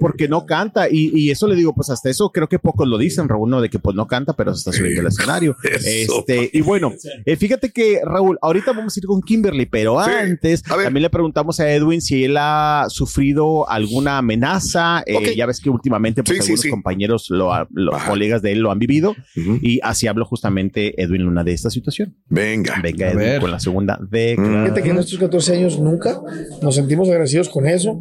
porque 0.00 0.28
no 0.28 0.46
canta 0.46 0.88
y, 0.90 1.10
y 1.14 1.30
eso 1.30 1.46
le 1.46 1.54
digo 1.54 1.74
pues 1.74 1.90
hasta 1.90 2.10
eso 2.10 2.30
creo 2.30 2.48
que 2.48 2.58
pocos 2.58 2.86
lo 2.88 2.98
dicen 2.98 3.28
Raúl 3.28 3.50
no 3.50 3.60
de 3.60 3.68
que 3.68 3.78
pues 3.78 3.96
no 3.96 4.06
canta 4.06 4.34
pero 4.34 4.54
se 4.54 4.58
está 4.58 4.72
subiendo 4.72 5.00
al 5.02 5.08
escenario 5.08 5.56
Eso. 5.64 6.20
este 6.20 6.50
y 6.52 6.60
bueno 6.60 6.92
eh, 7.24 7.36
fíjate 7.36 7.70
que 7.70 8.00
Raúl 8.04 8.38
ahorita 8.42 8.72
vamos 8.72 8.96
a 8.96 9.00
ir 9.00 9.06
con 9.06 9.20
Kimberly 9.22 9.66
pero 9.66 9.96
Sí. 10.04 10.10
antes 10.10 10.62
también 10.62 11.02
le 11.02 11.10
preguntamos 11.10 11.58
a 11.60 11.70
Edwin 11.72 12.00
si 12.00 12.24
él 12.24 12.36
ha 12.38 12.86
sufrido 12.88 13.68
alguna 13.68 14.18
amenaza 14.18 15.02
Eh, 15.06 15.34
ya 15.36 15.46
ves 15.46 15.60
que 15.60 15.70
últimamente 15.70 16.22
pues 16.22 16.36
Sí, 16.38 16.42
algunos 16.42 16.60
sí. 16.60 16.70
compañeros 16.70 17.26
lo 17.30 17.52
Ajá. 17.52 18.08
colegas 18.08 18.42
de 18.42 18.52
él 18.52 18.60
lo 18.60 18.70
han 18.70 18.78
vivido 18.78 19.14
y 19.34 19.80
así 19.82 20.06
habló 20.06 20.24
justamente 20.24 21.00
Edwin 21.02 21.22
Luna 21.22 21.44
de 21.44 21.52
esta 21.52 21.70
situación 21.70 22.14
Venga. 22.28 22.78
venga 22.82 23.10
Edwin 23.10 23.40
con 23.40 23.50
la 23.50 23.60
segunda 23.60 23.98
de 24.10 24.36
Fíjate 24.36 24.82
en 24.90 24.98
estos 24.98 25.18
14 25.18 25.52
años 25.54 25.78
nunca 25.78 26.20
nos 26.62 26.74
sentimos 26.74 27.08
agradecidos 27.08 27.48
con 27.48 27.66
eso. 27.66 28.00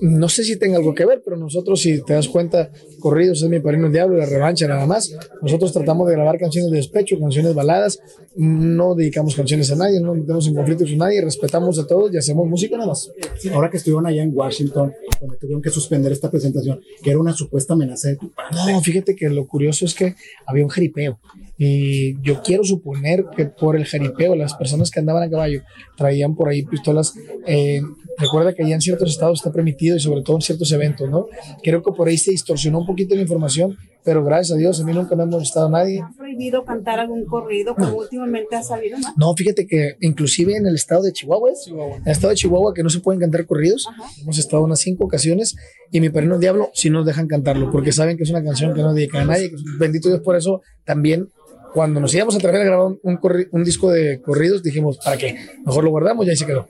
No 0.00 0.28
sé 0.28 0.44
si 0.44 0.58
tenga 0.58 0.78
algo 0.78 0.94
que 0.94 1.04
ver, 1.04 1.22
pero 1.24 1.36
nosotros, 1.36 1.80
si 1.80 2.02
te 2.02 2.14
das 2.14 2.28
cuenta, 2.28 2.70
Corridos 3.00 3.42
es 3.42 3.48
mi 3.48 3.60
padrino 3.60 3.86
el 3.86 3.92
diablo 3.92 4.16
la 4.16 4.26
revancha 4.26 4.68
nada 4.68 4.86
más. 4.86 5.12
Nosotros 5.42 5.72
tratamos 5.72 6.08
de 6.08 6.14
grabar 6.14 6.38
canciones 6.38 6.70
de 6.70 6.76
despecho, 6.76 7.18
canciones 7.18 7.54
baladas. 7.54 7.98
No 8.36 8.94
dedicamos 8.94 9.34
canciones 9.34 9.70
a 9.72 9.76
nadie, 9.76 10.00
no 10.00 10.14
metemos 10.14 10.46
en 10.46 10.54
conflictos 10.54 10.88
con 10.88 10.98
nadie, 10.98 11.20
respetamos 11.20 11.78
a 11.78 11.86
todos 11.86 12.12
y 12.14 12.16
hacemos 12.16 12.46
música 12.46 12.76
nada 12.76 12.88
más. 12.88 13.10
Ahora 13.52 13.70
que 13.70 13.76
estuvieron 13.76 14.06
allá 14.06 14.22
en 14.22 14.30
Washington, 14.32 14.92
donde 15.20 15.36
tuvieron 15.36 15.60
que 15.60 15.70
suspender 15.70 16.12
esta 16.12 16.30
presentación, 16.30 16.80
que 17.02 17.10
era 17.10 17.18
una 17.18 17.32
supuesta 17.32 17.74
amenaza 17.74 18.08
de 18.08 18.16
tu 18.16 18.30
parte. 18.30 18.56
No, 18.72 18.80
fíjate 18.80 19.16
que 19.16 19.28
lo 19.28 19.46
curioso 19.46 19.84
es 19.84 19.94
que 19.94 20.14
había 20.46 20.64
un 20.64 20.70
jaripeo. 20.70 21.18
Y 21.64 22.20
yo 22.22 22.42
quiero 22.42 22.64
suponer 22.64 23.24
que 23.36 23.46
por 23.46 23.76
el 23.76 23.84
jaripeo, 23.84 24.34
las 24.34 24.54
personas 24.54 24.90
que 24.90 24.98
andaban 24.98 25.22
a 25.22 25.30
caballo 25.30 25.62
traían 25.96 26.34
por 26.34 26.48
ahí 26.48 26.64
pistolas. 26.64 27.14
eh, 27.46 27.80
recuerda 28.18 28.52
que 28.52 28.64
allá 28.64 28.74
en 28.74 28.80
ciertos 28.80 29.10
estados 29.10 29.38
está 29.38 29.52
permitido 29.52 29.96
y 29.96 30.00
sobre 30.00 30.22
todo 30.22 30.36
en 30.36 30.42
ciertos 30.42 30.72
eventos, 30.72 31.08
¿no? 31.08 31.26
Creo 31.62 31.82
que 31.82 31.92
por 31.92 32.08
ahí 32.08 32.18
se 32.18 32.32
distorsionó 32.32 32.80
un 32.80 32.86
poquito 32.86 33.14
la 33.14 33.22
información 33.22 33.76
pero 34.04 34.24
gracias 34.24 34.56
a 34.56 34.58
Dios 34.58 34.80
a 34.80 34.84
mí 34.84 34.92
nunca 34.92 35.14
me 35.14 35.22
ha 35.22 35.26
molestado 35.26 35.68
nadie. 35.68 36.00
¿Ha 36.00 36.12
prohibido 36.16 36.64
cantar 36.64 36.98
algún 36.98 37.24
corrido 37.24 37.74
como 37.74 37.98
últimamente 37.98 38.56
ha 38.56 38.62
salido 38.62 38.98
más? 38.98 39.16
No, 39.16 39.34
fíjate 39.34 39.66
que 39.66 39.96
inclusive 40.00 40.56
en 40.56 40.66
el 40.66 40.74
estado 40.74 41.02
de 41.02 41.12
Chihuahua, 41.12 41.50
¿es? 41.52 41.68
en 41.68 42.02
el 42.04 42.10
estado 42.10 42.30
de 42.30 42.36
Chihuahua 42.36 42.74
que 42.74 42.82
no 42.82 42.90
se 42.90 43.00
pueden 43.00 43.20
cantar 43.20 43.46
corridos, 43.46 43.86
hemos 44.20 44.38
estado 44.38 44.64
unas 44.64 44.80
cinco 44.80 45.04
ocasiones 45.04 45.56
y 45.90 46.00
mi 46.00 46.10
perrino 46.10 46.38
Diablo 46.38 46.70
sí 46.74 46.90
nos 46.90 47.06
dejan 47.06 47.28
cantarlo 47.28 47.70
porque 47.70 47.92
saben 47.92 48.16
que 48.16 48.24
es 48.24 48.30
una 48.30 48.42
canción 48.42 48.74
que 48.74 48.82
no 48.82 48.92
dedica 48.92 49.20
a 49.20 49.24
nadie, 49.24 49.52
bendito 49.78 50.08
Dios 50.08 50.20
por 50.22 50.36
eso 50.36 50.62
también 50.84 51.28
cuando 51.72 52.00
nos 52.00 52.14
íbamos 52.14 52.34
a 52.36 52.38
traer 52.38 52.62
a 52.62 52.64
grabar 52.64 52.86
un, 53.02 53.18
corri- 53.18 53.48
un 53.52 53.64
disco 53.64 53.90
de 53.90 54.20
corridos 54.20 54.62
dijimos, 54.62 54.98
¿para 55.04 55.16
qué? 55.16 55.36
Mejor 55.64 55.84
lo 55.84 55.90
guardamos 55.90 56.26
y 56.26 56.30
ahí 56.30 56.36
se 56.36 56.46
quedó. 56.46 56.66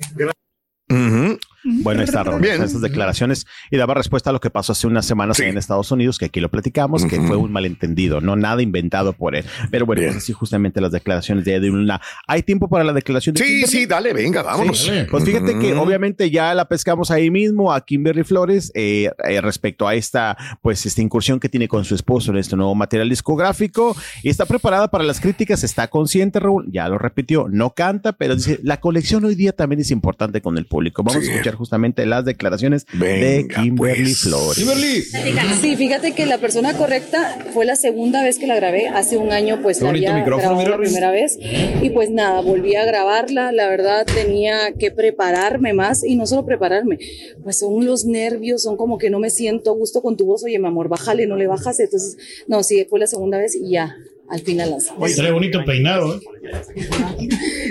Bueno, 1.64 2.00
ahí 2.00 2.04
está 2.06 2.22
Raúl, 2.24 2.40
Bien. 2.40 2.62
esas 2.62 2.80
declaraciones 2.80 3.46
y 3.70 3.76
daba 3.76 3.94
respuesta 3.94 4.30
a 4.30 4.32
lo 4.32 4.40
que 4.40 4.50
pasó 4.50 4.72
hace 4.72 4.86
unas 4.86 5.06
semanas 5.06 5.38
en 5.40 5.56
Estados 5.58 5.90
Unidos, 5.90 6.18
que 6.18 6.26
aquí 6.26 6.40
lo 6.40 6.50
platicamos, 6.50 7.04
que 7.04 7.20
fue 7.20 7.36
un 7.36 7.52
malentendido, 7.52 8.20
no 8.20 8.36
nada 8.36 8.62
inventado 8.62 9.12
por 9.12 9.34
él. 9.36 9.44
Pero 9.70 9.86
bueno, 9.86 10.02
pues 10.02 10.16
así 10.16 10.32
justamente 10.32 10.80
las 10.80 10.92
declaraciones 10.92 11.44
de 11.44 11.54
Edwin 11.54 11.72
Luna. 11.78 12.00
¿Hay 12.26 12.42
tiempo 12.42 12.68
para 12.68 12.84
la 12.84 12.92
declaración 12.92 13.34
de 13.34 13.40
Sí, 13.44 13.46
Kimberly? 13.48 13.66
sí, 13.72 13.86
dale, 13.86 14.12
venga, 14.12 14.42
vámonos. 14.42 14.78
Sí. 14.82 14.90
Pues 15.10 15.24
fíjate 15.24 15.58
que 15.58 15.74
obviamente 15.74 16.30
ya 16.30 16.54
la 16.54 16.66
pescamos 16.68 17.10
ahí 17.10 17.30
mismo 17.30 17.72
a 17.72 17.80
Kimberly 17.84 18.24
Flores 18.24 18.72
eh, 18.74 19.10
eh, 19.28 19.40
respecto 19.40 19.86
a 19.88 19.94
esta 19.94 20.36
pues 20.62 20.84
esta 20.86 21.00
incursión 21.02 21.38
que 21.40 21.48
tiene 21.48 21.68
con 21.68 21.84
su 21.84 21.94
esposo 21.94 22.30
en 22.32 22.38
este 22.38 22.56
nuevo 22.56 22.74
material 22.74 23.08
discográfico 23.08 23.96
y 24.22 24.28
está 24.28 24.46
preparada 24.46 24.88
para 24.88 25.04
las 25.04 25.20
críticas, 25.20 25.64
está 25.64 25.88
consciente 25.88 26.40
Raúl, 26.40 26.66
ya 26.70 26.88
lo 26.88 26.98
repitió, 26.98 27.46
no 27.50 27.70
canta, 27.74 28.12
pero 28.12 28.34
dice 28.36 28.58
la 28.62 28.78
colección 28.80 29.24
hoy 29.24 29.34
día 29.34 29.52
también 29.52 29.80
es 29.80 29.90
importante 29.90 30.40
con 30.40 30.58
el 30.58 30.66
público. 30.66 31.02
Vamos 31.02 31.22
Sí. 31.24 31.30
a 31.30 31.32
escuchar 31.34 31.51
justamente 31.56 32.06
las 32.06 32.24
declaraciones 32.24 32.86
de 32.92 32.98
Venga, 32.98 33.62
Kimberly 33.62 34.04
pues. 34.04 34.20
Flores. 34.20 35.12
Sí, 35.60 35.76
fíjate 35.76 36.12
que 36.12 36.26
la 36.26 36.38
persona 36.38 36.76
correcta 36.76 37.38
fue 37.52 37.64
la 37.64 37.76
segunda 37.76 38.22
vez 38.22 38.38
que 38.38 38.46
la 38.46 38.56
grabé. 38.56 38.88
Hace 38.88 39.16
un 39.16 39.32
año, 39.32 39.60
pues 39.62 39.78
Qué 39.78 39.84
la 39.84 39.90
bonito 39.90 40.10
había 40.10 40.22
micrófono, 40.22 40.58
grabado 40.58 40.64
mira, 40.64 40.76
la 40.76 40.82
primera 40.82 41.10
vez. 41.10 41.38
Y 41.82 41.90
pues 41.90 42.10
nada, 42.10 42.40
volví 42.40 42.74
a 42.76 42.84
grabarla. 42.84 43.52
La 43.52 43.68
verdad, 43.68 44.06
tenía 44.06 44.72
que 44.72 44.90
prepararme 44.90 45.72
más 45.72 46.04
y 46.04 46.16
no 46.16 46.26
solo 46.26 46.44
prepararme, 46.44 46.98
pues 47.42 47.58
son 47.58 47.84
los 47.84 48.04
nervios, 48.04 48.62
son 48.62 48.76
como 48.76 48.98
que 48.98 49.10
no 49.10 49.18
me 49.18 49.30
siento 49.30 49.70
a 49.70 49.74
gusto 49.74 50.02
con 50.02 50.16
tu 50.16 50.26
voz. 50.26 50.44
Oye, 50.44 50.58
mi 50.58 50.66
amor, 50.66 50.88
bájale, 50.88 51.26
no 51.26 51.36
le 51.36 51.46
bajas. 51.46 51.78
Entonces, 51.80 52.16
no, 52.46 52.62
sí, 52.62 52.86
fue 52.88 53.00
la 53.00 53.06
segunda 53.06 53.38
vez 53.38 53.54
y 53.54 53.70
ya. 53.70 53.96
Al 54.28 54.40
final 54.40 54.70
las. 54.70 54.90
Oye, 54.96 55.14
trae 55.14 55.30
bonito 55.30 55.62
peinado, 55.66 56.14
¿eh? 56.14 56.20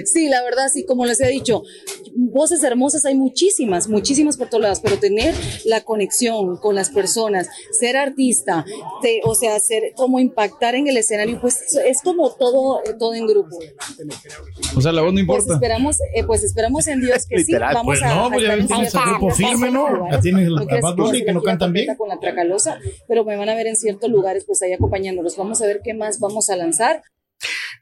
Sí, 0.05 0.29
la 0.29 0.43
verdad, 0.43 0.67
sí, 0.71 0.85
como 0.85 1.05
les 1.05 1.19
he 1.21 1.27
dicho, 1.27 1.63
voces 2.31 2.63
hermosas 2.63 3.05
hay 3.05 3.15
muchísimas, 3.15 3.87
muchísimas 3.87 4.37
por 4.37 4.47
todos 4.49 4.61
lados, 4.63 4.79
pero 4.81 4.97
tener 4.97 5.35
la 5.65 5.81
conexión 5.81 6.57
con 6.57 6.75
las 6.75 6.89
personas, 6.89 7.47
ser 7.71 7.97
artista, 7.97 8.65
te- 9.01 9.21
o 9.23 9.35
sea, 9.35 9.59
ser 9.59 9.93
como 9.95 10.19
impactar 10.19 10.75
en 10.75 10.87
el 10.87 10.97
escenario, 10.97 11.39
pues 11.41 11.75
es 11.85 12.01
como 12.01 12.31
todo, 12.35 12.81
todo 12.99 13.13
en 13.13 13.27
grupo. 13.27 13.57
O 14.75 14.81
sea, 14.81 14.91
la 14.91 15.01
voz 15.01 15.11
no 15.13 15.25
Pues 15.25 15.39
importa. 15.43 15.53
esperamos, 15.53 15.97
eh, 16.15 16.23
pues 16.25 16.43
esperamos 16.43 16.87
en 16.87 17.01
Dios 17.01 17.25
que 17.27 17.37
sí, 17.39 17.45
Literal. 17.51 17.73
vamos 17.73 17.85
Pues 17.99 18.03
a, 18.03 18.15
no, 18.15 18.29
pues 18.31 18.43
ya 18.45 18.67
tienes 18.67 18.95
al 18.95 19.09
grupo 19.09 19.29
firme, 19.31 19.71
¿no? 19.71 20.09
Ya 20.11 20.19
tienes 20.21 20.49
creas 20.67 20.81
Bad 20.81 20.95
Bunny, 20.95 21.23
que 21.25 21.33
no 21.33 21.41
cantan 21.41 21.73
bien. 21.73 21.95
Con 21.95 22.09
la 22.09 22.19
Tracalosa, 22.19 22.79
pero 23.07 23.23
me 23.25 23.35
van 23.35 23.49
a 23.49 23.55
ver 23.55 23.67
en 23.67 23.75
ciertos 23.75 24.09
lugares, 24.09 24.43
pues 24.45 24.61
ahí 24.61 24.73
acompañándolos. 24.73 25.35
Vamos 25.37 25.61
a 25.61 25.65
ver 25.67 25.81
qué 25.83 25.93
más 25.93 26.19
vamos 26.19 26.49
a 26.49 26.55
lanzar. 26.55 27.01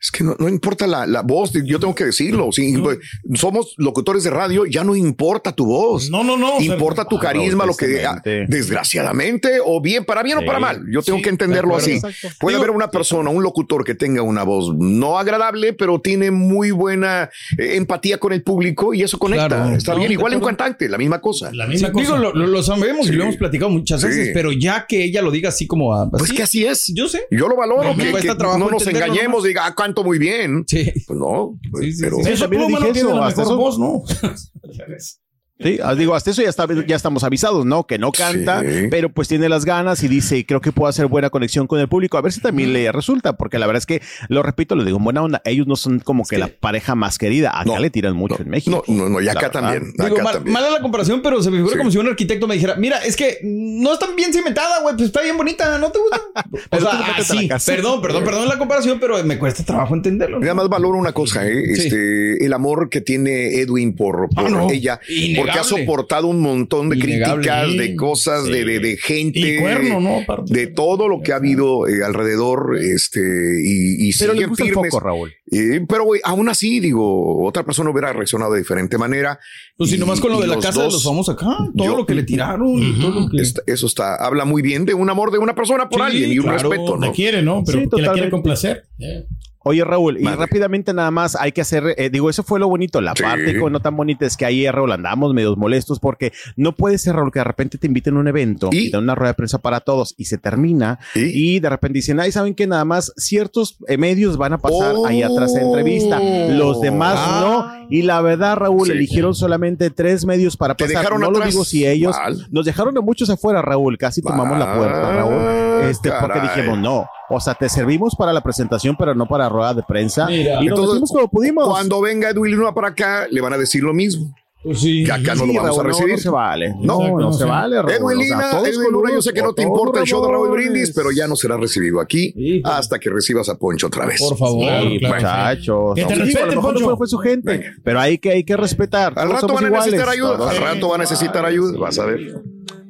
Es 0.01 0.11
que 0.11 0.23
no, 0.23 0.35
no 0.39 0.47
importa 0.47 0.87
la, 0.87 1.05
la 1.05 1.21
voz, 1.23 1.51
yo 1.53 1.79
tengo 1.79 1.93
que 1.93 2.05
decirlo. 2.05 2.49
Pues, 2.81 2.99
somos 3.35 3.73
locutores 3.77 4.23
de 4.23 4.29
radio, 4.29 4.65
ya 4.65 4.83
no 4.83 4.95
importa 4.95 5.51
tu 5.51 5.65
voz. 5.65 6.09
No, 6.09 6.23
no, 6.23 6.37
no. 6.37 6.55
o 6.57 6.59
sea, 6.61 6.73
Importa 6.73 7.05
tu 7.05 7.19
carisma, 7.19 7.65
lo 7.65 7.75
que 7.75 8.05
ah, 8.05 8.21
desgraciadamente, 8.47 9.59
o 9.63 9.81
bien, 9.81 10.05
para 10.05 10.23
bien 10.23 10.37
o 10.37 10.45
para 10.45 10.59
mal. 10.59 10.85
Yo 10.91 11.01
tengo 11.01 11.17
Sí, 11.17 11.23
que 11.23 11.29
entenderlo 11.29 11.75
de 11.77 11.81
así. 11.81 11.99
Puede 12.39 12.55
Digo- 12.55 12.63
haber 12.63 12.75
una 12.75 12.89
persona, 12.89 13.29
un 13.29 13.43
locutor 13.43 13.83
que 13.83 13.95
tenga 13.95 14.21
una 14.21 14.43
voz 14.43 14.73
no 14.77 15.17
agradable, 15.19 15.73
pero 15.73 15.99
tiene 15.99 16.31
muy 16.31 16.71
buena 16.71 17.29
eh, 17.57 17.75
empatía 17.75 18.17
con 18.19 18.31
el 18.33 18.43
público 18.43 18.93
y 18.93 19.01
eso 19.03 19.17
conecta. 19.19 19.47
Claro. 19.47 19.75
Está 19.75 19.93
No, 19.93 19.99
bien, 19.99 20.11
igual 20.11 20.33
en 20.33 20.39
cantante, 20.41 20.87
la 20.87 20.97
misma 20.97 21.19
cosa. 21.19 21.51
La 21.53 21.65
Sí, 21.65 21.71
misma 21.71 21.91
cosa. 21.91 22.05
digo, 22.17 22.17
lo, 22.33 22.63
sabemos 22.63 23.09
y 23.09 23.13
lo 23.13 23.23
hemos 23.23 23.37
platicado 23.37 23.69
muchas 23.69 24.01
Sí. 24.01 24.07
veces, 24.07 24.29
pero 24.33 24.51
ya 24.51 24.85
que 24.87 25.03
ella 25.03 25.21
lo 25.21 25.31
diga 25.31 25.49
así 25.49 25.67
como 25.67 25.93
a, 25.93 26.09
Pues 26.09 26.23
así, 26.23 26.35
que 26.35 26.43
así 26.43 26.65
es. 26.65 26.91
yo 26.95 27.07
sé. 27.07 27.23
Yo 27.31 27.47
lo 27.47 27.55
valoro, 27.55 27.93
Me 27.93 28.05
que, 28.13 28.27
no 28.35 28.69
nos 28.69 28.85
engañemos, 28.87 29.27
nomás. 29.31 29.43
diga, 29.43 29.65
ah, 29.65 29.75
canto 29.89 30.03
muy 30.03 30.19
bien. 30.19 30.63
Sí. 30.67 30.91
Pues 31.07 31.19
no, 31.19 31.59
Sí, 31.81 31.93
sí, 31.93 32.01
pero 32.01 32.17
sí. 32.17 32.29
Esa 32.29 32.45
también 32.45 32.61
le 32.63 32.67
pluma 32.67 32.79
no 32.79 32.93
tiene 32.93 33.09
eso, 33.09 33.19
la 33.19 33.27
mejor 33.27 33.57
voz, 33.57 33.79
¿no? 33.79 34.03
Sí, 35.61 35.77
ah, 35.83 35.93
digo, 35.93 36.15
hasta 36.15 36.31
eso 36.31 36.41
ya, 36.41 36.47
está, 36.47 36.65
ya 36.87 36.95
estamos 36.95 37.25
avisados, 37.25 37.65
¿no? 37.65 37.85
Que 37.85 37.97
no 37.97 38.13
canta, 38.13 38.61
Sí. 38.61 38.87
pero 38.89 39.09
pues 39.09 39.27
tiene 39.27 39.49
las 39.49 39.65
ganas 39.65 40.01
y 40.03 40.07
dice, 40.07 40.45
creo 40.45 40.61
que 40.61 40.71
puedo 40.71 40.87
hacer 40.87 41.07
buena 41.07 41.29
conexión 41.29 41.67
con 41.67 41.81
el 41.81 41.89
público. 41.89 42.17
A 42.17 42.21
ver 42.21 42.31
si 42.31 42.39
también 42.39 42.71
le 42.71 42.89
resulta, 42.93 43.35
porque 43.35 43.59
la 43.59 43.67
verdad 43.67 43.79
es 43.79 43.85
que, 43.85 44.01
lo 44.29 44.41
repito, 44.41 44.75
lo 44.75 44.85
digo 44.85 44.99
en 44.99 45.03
buena 45.03 45.21
onda, 45.21 45.41
ellos 45.43 45.67
no 45.67 45.75
son 45.75 45.99
como 45.99 46.23
que 46.23 46.37
la 46.37 46.47
pareja 46.47 46.95
más 46.95 47.17
querida. 47.17 47.49
Acá 47.59 47.65
No, 47.73 47.79
le 47.79 47.89
tiran 47.89 48.15
mucho 48.15 48.35
no, 48.37 48.43
en 48.45 48.49
México. 48.49 48.83
No, 48.87 48.95
no, 48.95 49.09
no, 49.09 49.19
y 49.21 49.27
acá 49.27 49.51
también. 49.51 49.91
Digo, 49.97 50.15
acá 50.15 50.23
mal- 50.23 50.33
también. 50.35 50.53
mala 50.53 50.69
la 50.69 50.79
comparación, 50.79 51.21
pero 51.21 51.43
se 51.43 51.51
me 51.51 51.57
figura 51.57 51.73
Sí. 51.73 51.77
como 51.79 51.91
si 51.91 51.97
un 51.97 52.07
arquitecto 52.07 52.47
me 52.47 52.53
dijera, 52.53 52.75
mira, 52.77 52.99
es 52.99 53.17
que 53.17 53.39
no 53.43 53.91
está 53.91 54.07
bien 54.15 54.31
cimentada, 54.31 54.81
güey, 54.81 54.95
pues 54.95 55.07
está 55.07 55.21
bien 55.23 55.35
bonita, 55.35 55.77
¿no 55.77 55.91
te 55.91 55.99
gusta? 55.99 56.21
O 56.71 56.79
sea, 56.79 57.15
así, 57.17 57.49
perdón, 57.65 58.01
perdón, 58.01 58.23
perdón 58.23 58.47
la 58.47 58.57
comparación, 58.57 58.97
pero 59.01 59.21
me 59.25 59.37
cuesta 59.37 59.65
trabajo 59.65 59.93
entenderlo. 59.93 60.39
Nada 60.39 60.53
más 60.53 60.69
valoro 60.69 60.97
una 60.97 61.11
cosa, 61.11 61.45
¿eh? 61.45 61.75
Sí. 61.75 61.87
este, 61.87 62.45
el 62.45 62.53
amor 62.53 62.89
que 62.89 63.01
tiene 63.01 63.59
Edwin 63.59 63.93
por, 63.93 64.29
por 64.29 64.45
Ah, 64.45 64.49
no. 64.49 64.69
ella, 64.71 65.01
Innegable. 65.09 65.48
Porque 65.53 65.59
ha 65.59 65.63
soportado 65.63 66.27
un 66.27 66.41
montón 66.41 66.89
de 66.89 66.95
Innegable. 66.97 67.47
críticas, 67.47 67.67
Sí. 67.71 67.77
de 67.77 67.95
cosas, 67.95 68.45
de, 68.45 68.65
de, 68.65 68.79
de 68.79 68.97
gente, 68.97 69.39
Y 69.39 69.57
cuerno, 69.59 69.99
¿no? 69.99 70.19
Aparte. 70.19 70.53
de 70.53 70.67
todo 70.67 71.07
lo 71.07 71.21
que 71.21 71.33
ha 71.33 71.37
habido 71.37 71.87
eh, 71.87 72.03
alrededor, 72.05 72.77
este, 72.81 73.19
y, 73.63 74.09
y 74.09 74.11
Pero 74.17 74.33
le 74.33 74.45
gusta 74.45 74.63
el 74.63 74.69
firmes. 74.69 74.91
foco, 74.91 75.03
Raúl. 75.05 75.33
Eh, 75.51 75.81
pero 75.89 76.03
güey, 76.03 76.21
aún 76.23 76.47
así, 76.49 76.79
digo, 76.79 77.43
otra 77.45 77.63
persona 77.63 77.89
hubiera 77.89 78.13
reaccionado 78.13 78.53
de 78.53 78.59
diferente 78.59 78.97
manera. 78.97 79.39
Pues 79.77 79.89
si 79.89 79.97
nomás 79.97 80.19
con 80.19 80.31
lo 80.31 80.39
de 80.39 80.47
la 80.47 80.55
casa 80.59 80.79
de 80.79 80.85
dos- 80.85 80.93
los 80.93 81.03
famosos 81.03 81.33
acá, 81.35 81.57
todo 81.75 81.87
yo- 81.87 81.97
lo 81.97 82.05
que 82.05 82.13
le 82.15 82.23
tiraron 82.23 82.77
y 82.77 82.99
todo 82.99 83.21
lo 83.21 83.29
que... 83.29 83.41
Está- 83.41 83.61
eso 83.65 83.87
está, 83.87 84.15
habla 84.15 84.45
muy 84.45 84.61
bien 84.61 84.85
de 84.85 84.93
un 84.93 85.09
amor 85.09 85.31
de 85.31 85.39
una 85.39 85.55
persona 85.55 85.89
por 85.89 86.01
Sí, 86.01 86.05
alguien 86.05 86.31
y 86.33 86.37
un 86.39 86.45
claro, 86.45 86.69
respeto, 86.69 86.97
La 86.97 87.07
¿no? 87.07 87.13
quiere, 87.13 87.41
¿no? 87.41 87.63
Pero 87.65 87.79
Sí, 87.81 87.89
que 87.95 88.01
la 88.01 88.13
quiere 88.13 88.29
complacer. 88.29 88.83
Eh. 88.99 89.25
Oye, 89.63 89.83
Raúl, 89.83 90.17
y 90.19 90.23
rápidamente 90.25 90.93
nada 90.93 91.11
más 91.11 91.35
hay 91.35 91.51
que 91.51 91.61
hacer, 91.61 91.83
eh, 91.97 92.09
digo, 92.09 92.29
eso 92.29 92.43
fue 92.43 92.59
lo 92.59 92.67
bonito. 92.69 93.01
La 93.01 93.13
Sí. 93.15 93.23
parte 93.23 93.53
no 93.69 93.79
tan 93.81 93.95
bonita 93.97 94.25
es 94.25 94.37
que 94.37 94.45
ahí, 94.45 94.69
Raúl, 94.69 94.91
andamos 94.93 95.33
medios 95.33 95.57
molestos 95.57 95.99
porque 95.99 96.31
no 96.55 96.73
puede 96.75 96.97
ser, 96.97 97.15
Raúl, 97.15 97.31
que 97.31 97.39
de 97.39 97.43
repente 97.43 97.77
te 97.77 97.85
inviten 97.87 98.15
a 98.15 98.19
un 98.19 98.27
evento 98.29 98.69
¿Y? 98.71 98.87
y, 98.87 98.89
dan 98.89 99.03
una 99.03 99.15
rueda 99.15 99.31
de 99.31 99.35
prensa 99.35 99.57
para 99.57 99.81
todos 99.81 100.15
y 100.17 100.25
se 100.25 100.37
termina 100.37 100.97
¿Y? 101.13 101.55
y, 101.55 101.59
de 101.59 101.69
repente 101.69 101.97
dicen, 101.97 102.19
ay, 102.19 102.31
¿saben 102.31 102.55
que 102.55 102.67
Nada 102.67 102.85
más 102.85 103.11
ciertos 103.17 103.77
eh, 103.87 103.97
medios 103.97 104.37
van 104.37 104.53
a 104.53 104.57
pasar 104.59 104.93
Oh. 104.95 105.05
ahí 105.05 105.23
atrás 105.23 105.53
de 105.53 105.61
entrevista, 105.61 106.19
los 106.49 106.79
demás 106.81 107.15
Ah. 107.19 107.39
no. 107.41 107.87
Y 107.91 108.03
la 108.03 108.21
verdad, 108.21 108.55
Raúl, 108.57 108.85
Sí. 108.87 108.93
eligieron 108.93 109.33
solamente 109.35 109.89
tres 109.89 110.23
medios 110.25 110.55
para 110.55 110.75
pasar. 110.75 110.89
dejaron 110.95 111.19
no 111.21 111.27
atrás. 111.27 111.45
lo 111.45 111.51
digo 111.51 111.65
si 111.65 111.85
ellos, 111.85 112.15
Mal. 112.15 112.47
nos 112.51 112.65
dejaron 112.65 112.97
a 112.97 113.01
muchos 113.01 113.29
afuera, 113.29 113.61
Raúl, 113.61 113.97
casi 113.97 114.21
tomamos 114.21 114.57
la 114.57 114.75
puerta, 114.75 115.11
Raúl. 115.15 115.33
Este, 115.81 116.11
porque 116.19 116.39
dijimos, 116.41 116.77
no, 116.77 117.05
o 117.29 117.39
sea, 117.39 117.53
te 117.55 117.69
servimos 117.69 118.15
para 118.15 118.33
la 118.33 118.41
presentación, 118.41 118.95
pero 118.97 119.13
no 119.15 119.25
para 119.27 119.47
rueda 119.49 119.73
de 119.73 119.83
prensa. 119.83 120.25
Mira. 120.27 120.53
y 120.61 120.67
nos 120.67 120.79
Entonces, 120.79 120.87
metimos 120.93 121.11
como 121.11 121.27
pudimos. 121.29 121.67
Cuando 121.69 122.01
venga 122.01 122.29
Edwin 122.29 122.55
Luna 122.55 122.73
para 122.73 122.89
acá, 122.89 123.27
le 123.29 123.41
van 123.41 123.53
a 123.53 123.57
decir 123.57 123.83
lo 123.83 123.93
mismo. 123.93 124.33
Pues 124.61 124.81
sí. 124.81 125.05
Que 125.05 125.11
acá 125.13 125.35
no 125.35 125.45
Sí, 125.45 125.53
lo 125.53 125.61
vamos 125.61 125.77
Raúl, 125.77 125.79
a 125.79 125.83
recibir. 125.87 126.09
No, 126.11 126.15
no 126.17 126.21
se 126.21 126.29
vale. 126.29 126.69
No, 126.81 126.99
No, 126.99 127.07
no, 127.07 127.17
no, 127.19 127.31
se 127.33 127.45
vale, 127.45 127.81
Raúl. 127.81 127.91
Edwin 127.93 128.03
O 128.03 128.09
sea, 128.09 128.51
Lina, 128.59 128.69
Edwin 128.69 128.91
Luna, 128.91 129.11
yo 129.13 129.21
sé 129.21 129.31
que 129.31 129.41
no 129.41 129.53
te 129.53 129.61
importa 129.63 130.01
el 130.01 130.05
show 130.05 130.21
de 130.25 130.31
Raúl. 130.33 130.49
Brindis, 130.49 130.91
pero 130.93 131.11
ya 131.11 131.27
no 131.29 131.37
será 131.37 131.55
recibido 131.55 132.01
aquí 132.01 132.33
Sí, 132.33 132.59
pues. 132.61 132.73
hasta 132.75 132.99
que 132.99 133.09
recibas 133.09 133.47
a 133.47 133.55
Poncho 133.55 133.87
otra 133.87 134.05
vez. 134.05 134.19
Por 134.19 134.37
favor. 134.37 134.65
Sí, 134.81 134.99
claro. 134.99 135.15
muchachos. 135.15 135.95
Que 135.95 136.03
te 136.03 136.09
No, 136.09 136.15
sí, 136.15 136.21
respete, 136.23 136.43
a 136.43 136.45
lo 136.47 136.55
mejor 136.57 136.73
no 136.73 136.79
Poncho. 136.81 136.97
fue, 136.97 137.07
su 137.07 137.17
gente, 137.19 137.71
pero 137.85 138.01
hay 138.01 138.17
que, 138.17 138.31
hay 138.31 138.43
que 138.43 138.57
respetar. 138.57 139.13
Al 139.17 139.29
rato 139.31 139.47
van 139.47 139.63
a 139.63 139.67
iguales, 139.67 139.85
necesitar 139.93 140.09
ayuda. 140.13 140.35
todos. 140.37 140.49
Al 140.51 140.57
rato 140.57 140.89
van 140.89 140.99
a 140.99 141.03
necesitar 141.05 141.45
ayuda. 141.45 141.79
Vas 141.79 141.97
a 141.99 142.05
ver. 142.05 142.19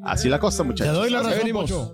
Así 0.04 0.28
la 0.28 0.40
cosa, 0.40 0.64
Te 0.64 0.70
muchachos. 0.70 0.96
doy 0.96 1.12
la 1.12 1.22
razón. 1.22 1.52
Poncho. 1.52 1.94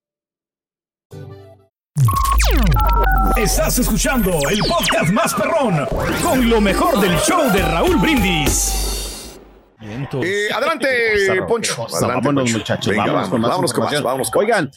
Estás 3.35 3.79
escuchando 3.79 4.31
el 4.49 4.59
podcast 4.59 5.11
más 5.11 5.33
perrón 5.33 5.85
con 6.21 6.49
lo 6.49 6.61
mejor 6.61 6.99
del 6.99 7.17
show 7.19 7.51
de 7.51 7.61
Raúl 7.61 7.97
Brindis. 7.97 9.39
Eh, 9.81 10.49
adelante, 10.53 10.87
Poncho. 11.47 11.83
Adelante, 11.83 12.07
vámonos, 12.15 12.43
Poncho. 12.43 12.57
muchachos. 12.59 12.87
Venga, 12.87 13.05
vámonos 13.05 13.29
con 13.29 13.41
más 13.41 13.49
vámonos 13.49 13.73
con 13.73 13.83
más, 13.83 14.01
vámonos 14.03 14.31
con 14.31 14.39
Oigan, 14.43 14.71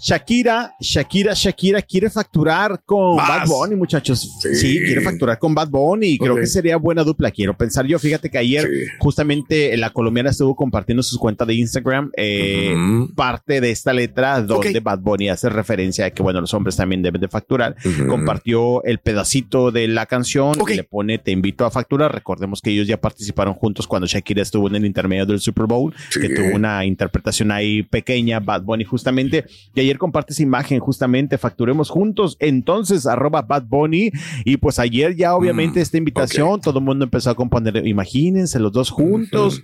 Shakira, 0.00 0.74
Shakira, 0.80 1.34
Shakira 1.34 1.82
quiere 1.82 2.08
facturar 2.08 2.80
con 2.86 3.16
Más. 3.16 3.28
Bad 3.28 3.46
Bunny, 3.48 3.74
muchachos. 3.76 4.38
Sí. 4.40 4.54
Sí. 4.54 4.78
quiere 4.84 5.00
facturar 5.00 5.38
con 5.38 5.54
Bad 5.54 5.68
Bunny 5.70 6.06
y 6.10 6.18
creo 6.18 6.34
Ok. 6.34 6.40
que 6.40 6.46
sería 6.46 6.76
buena 6.76 7.02
dupla. 7.02 7.30
Quiero 7.30 7.56
pensar 7.56 7.84
yo. 7.86 7.98
Fíjate 7.98 8.30
que 8.30 8.38
ayer 8.38 8.62
Sí. 8.62 8.86
justamente 9.00 9.76
la 9.76 9.90
colombiana 9.90 10.30
estuvo 10.30 10.54
compartiendo 10.54 11.02
sus 11.02 11.18
cuentas 11.18 11.48
de 11.48 11.54
Instagram 11.54 12.10
eh, 12.16 12.74
Ujú. 12.74 13.14
parte 13.14 13.60
de 13.60 13.70
esta 13.70 13.92
letra 13.92 14.40
donde 14.40 14.78
Ok. 14.78 14.82
Bad 14.84 15.00
Bunny 15.00 15.28
hace 15.30 15.48
referencia 15.48 16.06
a 16.06 16.10
que, 16.10 16.22
bueno, 16.22 16.40
los 16.40 16.54
hombres 16.54 16.76
también 16.76 17.02
deben 17.02 17.20
de 17.20 17.28
facturar. 17.28 17.74
Ujú. 17.84 18.06
Compartió 18.06 18.84
el 18.84 18.98
pedacito 18.98 19.70
de 19.72 19.88
la 19.88 20.06
canción 20.06 20.60
Ok. 20.60 20.70
y 20.70 20.74
le 20.76 20.84
pone 20.84 21.18
Te 21.18 21.32
invito 21.32 21.64
a 21.64 21.70
facturar. 21.70 22.14
Recordemos 22.14 22.60
que 22.62 22.70
ellos 22.70 22.86
ya 22.86 23.00
participaron 23.00 23.54
juntos 23.54 23.86
cuando 23.88 24.06
Shakira 24.06 24.42
estuvo 24.42 24.68
en 24.68 24.76
el 24.76 24.84
intermedio 24.86 25.26
del 25.26 25.40
Super 25.40 25.66
Bowl, 25.66 25.92
Sí. 26.10 26.20
que 26.20 26.28
tuvo 26.28 26.54
una 26.54 26.84
interpretación 26.84 27.50
ahí 27.50 27.82
pequeña, 27.82 28.38
Bad 28.40 28.62
Bunny 28.62 28.84
justamente. 28.84 29.44
Y 29.74 29.80
ayer 29.88 29.98
comparte 29.98 30.32
esa 30.32 30.42
imagen, 30.42 30.78
justamente, 30.80 31.38
facturemos 31.38 31.90
juntos. 31.90 32.36
Entonces, 32.40 33.06
arroba 33.06 33.42
Bad 33.42 33.64
Bunny. 33.66 34.10
Y 34.44 34.56
pues 34.58 34.78
ayer 34.78 35.16
ya 35.16 35.34
obviamente 35.34 35.80
Mm, 35.80 35.82
esta 35.82 35.96
invitación, 35.98 36.60
todo 36.60 36.78
el 36.78 36.84
mundo 36.84 37.04
empezó 37.04 37.30
a 37.30 37.34
componer, 37.34 37.86
imagínense 37.86 38.58
los 38.60 38.72
dos 38.72 38.90
juntos. 38.90 39.62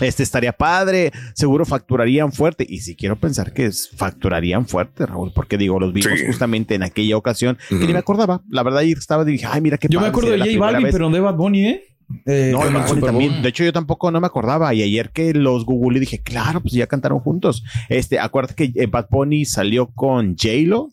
Este 0.00 0.22
estaría 0.22 0.52
padre, 0.52 1.12
seguro 1.34 1.66
facturarían 1.66 2.32
fuerte. 2.32 2.64
Y 2.66 2.78
si 2.78 2.96
quiero 2.96 3.16
pensar 3.16 3.52
que 3.52 3.66
es- 3.66 3.90
facturarían 3.94 4.66
fuerte, 4.66 5.04
Raúl, 5.04 5.32
porque 5.34 5.58
digo, 5.58 5.78
los 5.78 5.92
vimos 5.92 6.18
Sí. 6.18 6.26
justamente 6.26 6.74
en 6.74 6.82
aquella 6.82 7.16
ocasión 7.18 7.58
que 7.68 7.74
Ujú. 7.74 7.86
ni 7.86 7.92
me 7.92 7.98
acordaba. 7.98 8.40
La 8.48 8.62
verdad, 8.62 8.80
ayer 8.80 8.96
estaba 8.96 9.22
dije, 9.24 9.44
ay, 9.46 9.60
mira 9.60 9.76
qué 9.76 9.88
Yo 9.90 10.00
me 10.00 10.06
acuerdo 10.06 10.30
de 10.30 10.38
J 10.38 10.58
Balvin, 10.58 10.84
vez. 10.84 10.92
pero 10.92 11.10
no 11.10 11.14
de 11.16 11.20
Bad 11.20 11.34
Bunny, 11.36 11.66
¿eh? 11.66 11.84
Eh, 12.26 12.50
No, 12.52 12.60
de 12.60 12.68
el 12.68 12.74
Bad 12.74 12.80
Bunny 12.82 12.88
Super 12.88 13.00
Bowl. 13.00 13.20
también. 13.22 13.42
De 13.42 13.48
hecho, 13.48 13.64
yo 13.64 13.72
tampoco 13.72 14.10
no 14.10 14.20
me 14.20 14.26
acordaba. 14.26 14.72
Y 14.74 14.82
ayer 14.82 15.10
que 15.10 15.32
los 15.34 15.64
Google 15.64 16.00
dije, 16.00 16.22
claro, 16.22 16.60
pues 16.60 16.72
ya 16.74 16.86
cantaron 16.86 17.20
juntos. 17.20 17.64
Este, 17.88 18.18
acuérdate 18.18 18.54
que 18.72 18.80
eh, 18.82 18.86
Bad 18.86 19.06
Bunny 19.10 19.44
salió 19.44 19.88
con 19.88 20.36
J-Lo. 20.36 20.88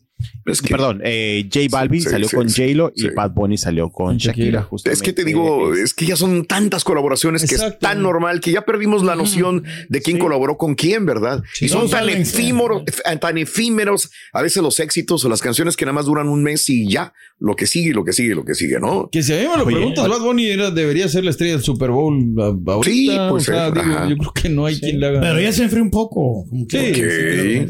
Es 0.52 0.62
que- 0.62 0.68
Perdón, 0.74 1.00
eh, 1.04 1.48
J 1.52 1.66
Balvin 1.70 2.02
sí, 2.02 2.08
salió 2.10 2.28
sí, 2.28 2.36
con 2.36 2.48
sí, 2.50 2.62
J-Lo 2.62 2.92
y 2.94 3.00
sí. 3.02 3.08
Bad 3.14 3.30
Bunny 3.32 3.56
salió 3.56 3.90
con 3.90 4.16
Shakira. 4.18 4.62
Justamente. 4.62 4.94
Es 4.96 5.02
que 5.02 5.12
te 5.12 5.24
digo, 5.24 5.74
es 5.74 5.94
que 5.94 6.06
ya 6.06 6.16
son 6.16 6.44
tantas 6.44 6.84
colaboraciones 6.84 7.44
que 7.48 7.54
es 7.54 7.78
tan 7.78 8.02
normal 8.02 8.40
que 8.40 8.52
ya 8.52 8.62
perdimos 8.64 9.02
la 9.02 9.16
noción 9.16 9.64
de 9.88 10.00
quién 10.02 10.18
colaboró 10.18 10.56
con 10.56 10.74
quién, 10.74 11.06
¿verdad? 11.06 11.42
y 11.60 11.68
son 11.68 11.80
Todos 11.80 11.92
tan 11.92 12.08
efímeros, 12.08 12.82
tan 13.20 13.38
efímeros 13.38 14.10
a 14.32 14.42
veces 14.42 14.62
los 14.62 14.80
éxitos 14.80 15.24
o 15.24 15.28
las 15.28 15.40
canciones 15.40 15.76
que 15.76 15.84
nada 15.84 15.94
más 15.94 16.06
duran 16.06 16.28
un 16.28 16.42
mes 16.42 16.68
y 16.68 16.88
ya 16.88 17.12
lo 17.38 17.54
que 17.56 17.66
sigue, 17.66 17.92
lo 17.92 18.04
que 18.04 18.12
sigue, 18.12 18.34
lo 18.34 18.44
que 18.44 18.54
sigue, 18.54 18.78
¿no? 18.80 19.08
Que 19.10 19.22
si 19.22 19.32
a 19.32 19.36
mí 19.36 19.42
me 19.42 19.56
lo 19.56 19.64
Oye, 19.64 19.76
preguntas, 19.76 20.08
Bad 20.08 20.20
Bunny 20.20 20.46
era- 20.46 20.70
debería 20.70 21.08
ser 21.08 21.24
la 21.24 21.30
estrella 21.30 21.52
del 21.54 21.62
Super 21.62 21.90
Bowl 21.90 22.34
ahorita. 22.38 22.90
Sí, 22.90 23.06
pues, 23.30 23.48
o 23.48 23.52
sea, 23.52 23.68
eh, 23.68 23.72
digo, 23.74 24.08
yo 24.08 24.16
creo 24.16 24.32
que 24.32 24.48
no 24.48 24.66
hay 24.66 24.78
quien 24.78 25.00
le 25.00 25.06
haga. 25.06 25.20
Pero 25.20 25.40
ya 25.40 25.52
se 25.52 25.62
enfrió 25.64 25.82
un 25.82 25.90
poco. 25.90 26.44
Sí, 26.68 26.94
sí. 26.94 27.66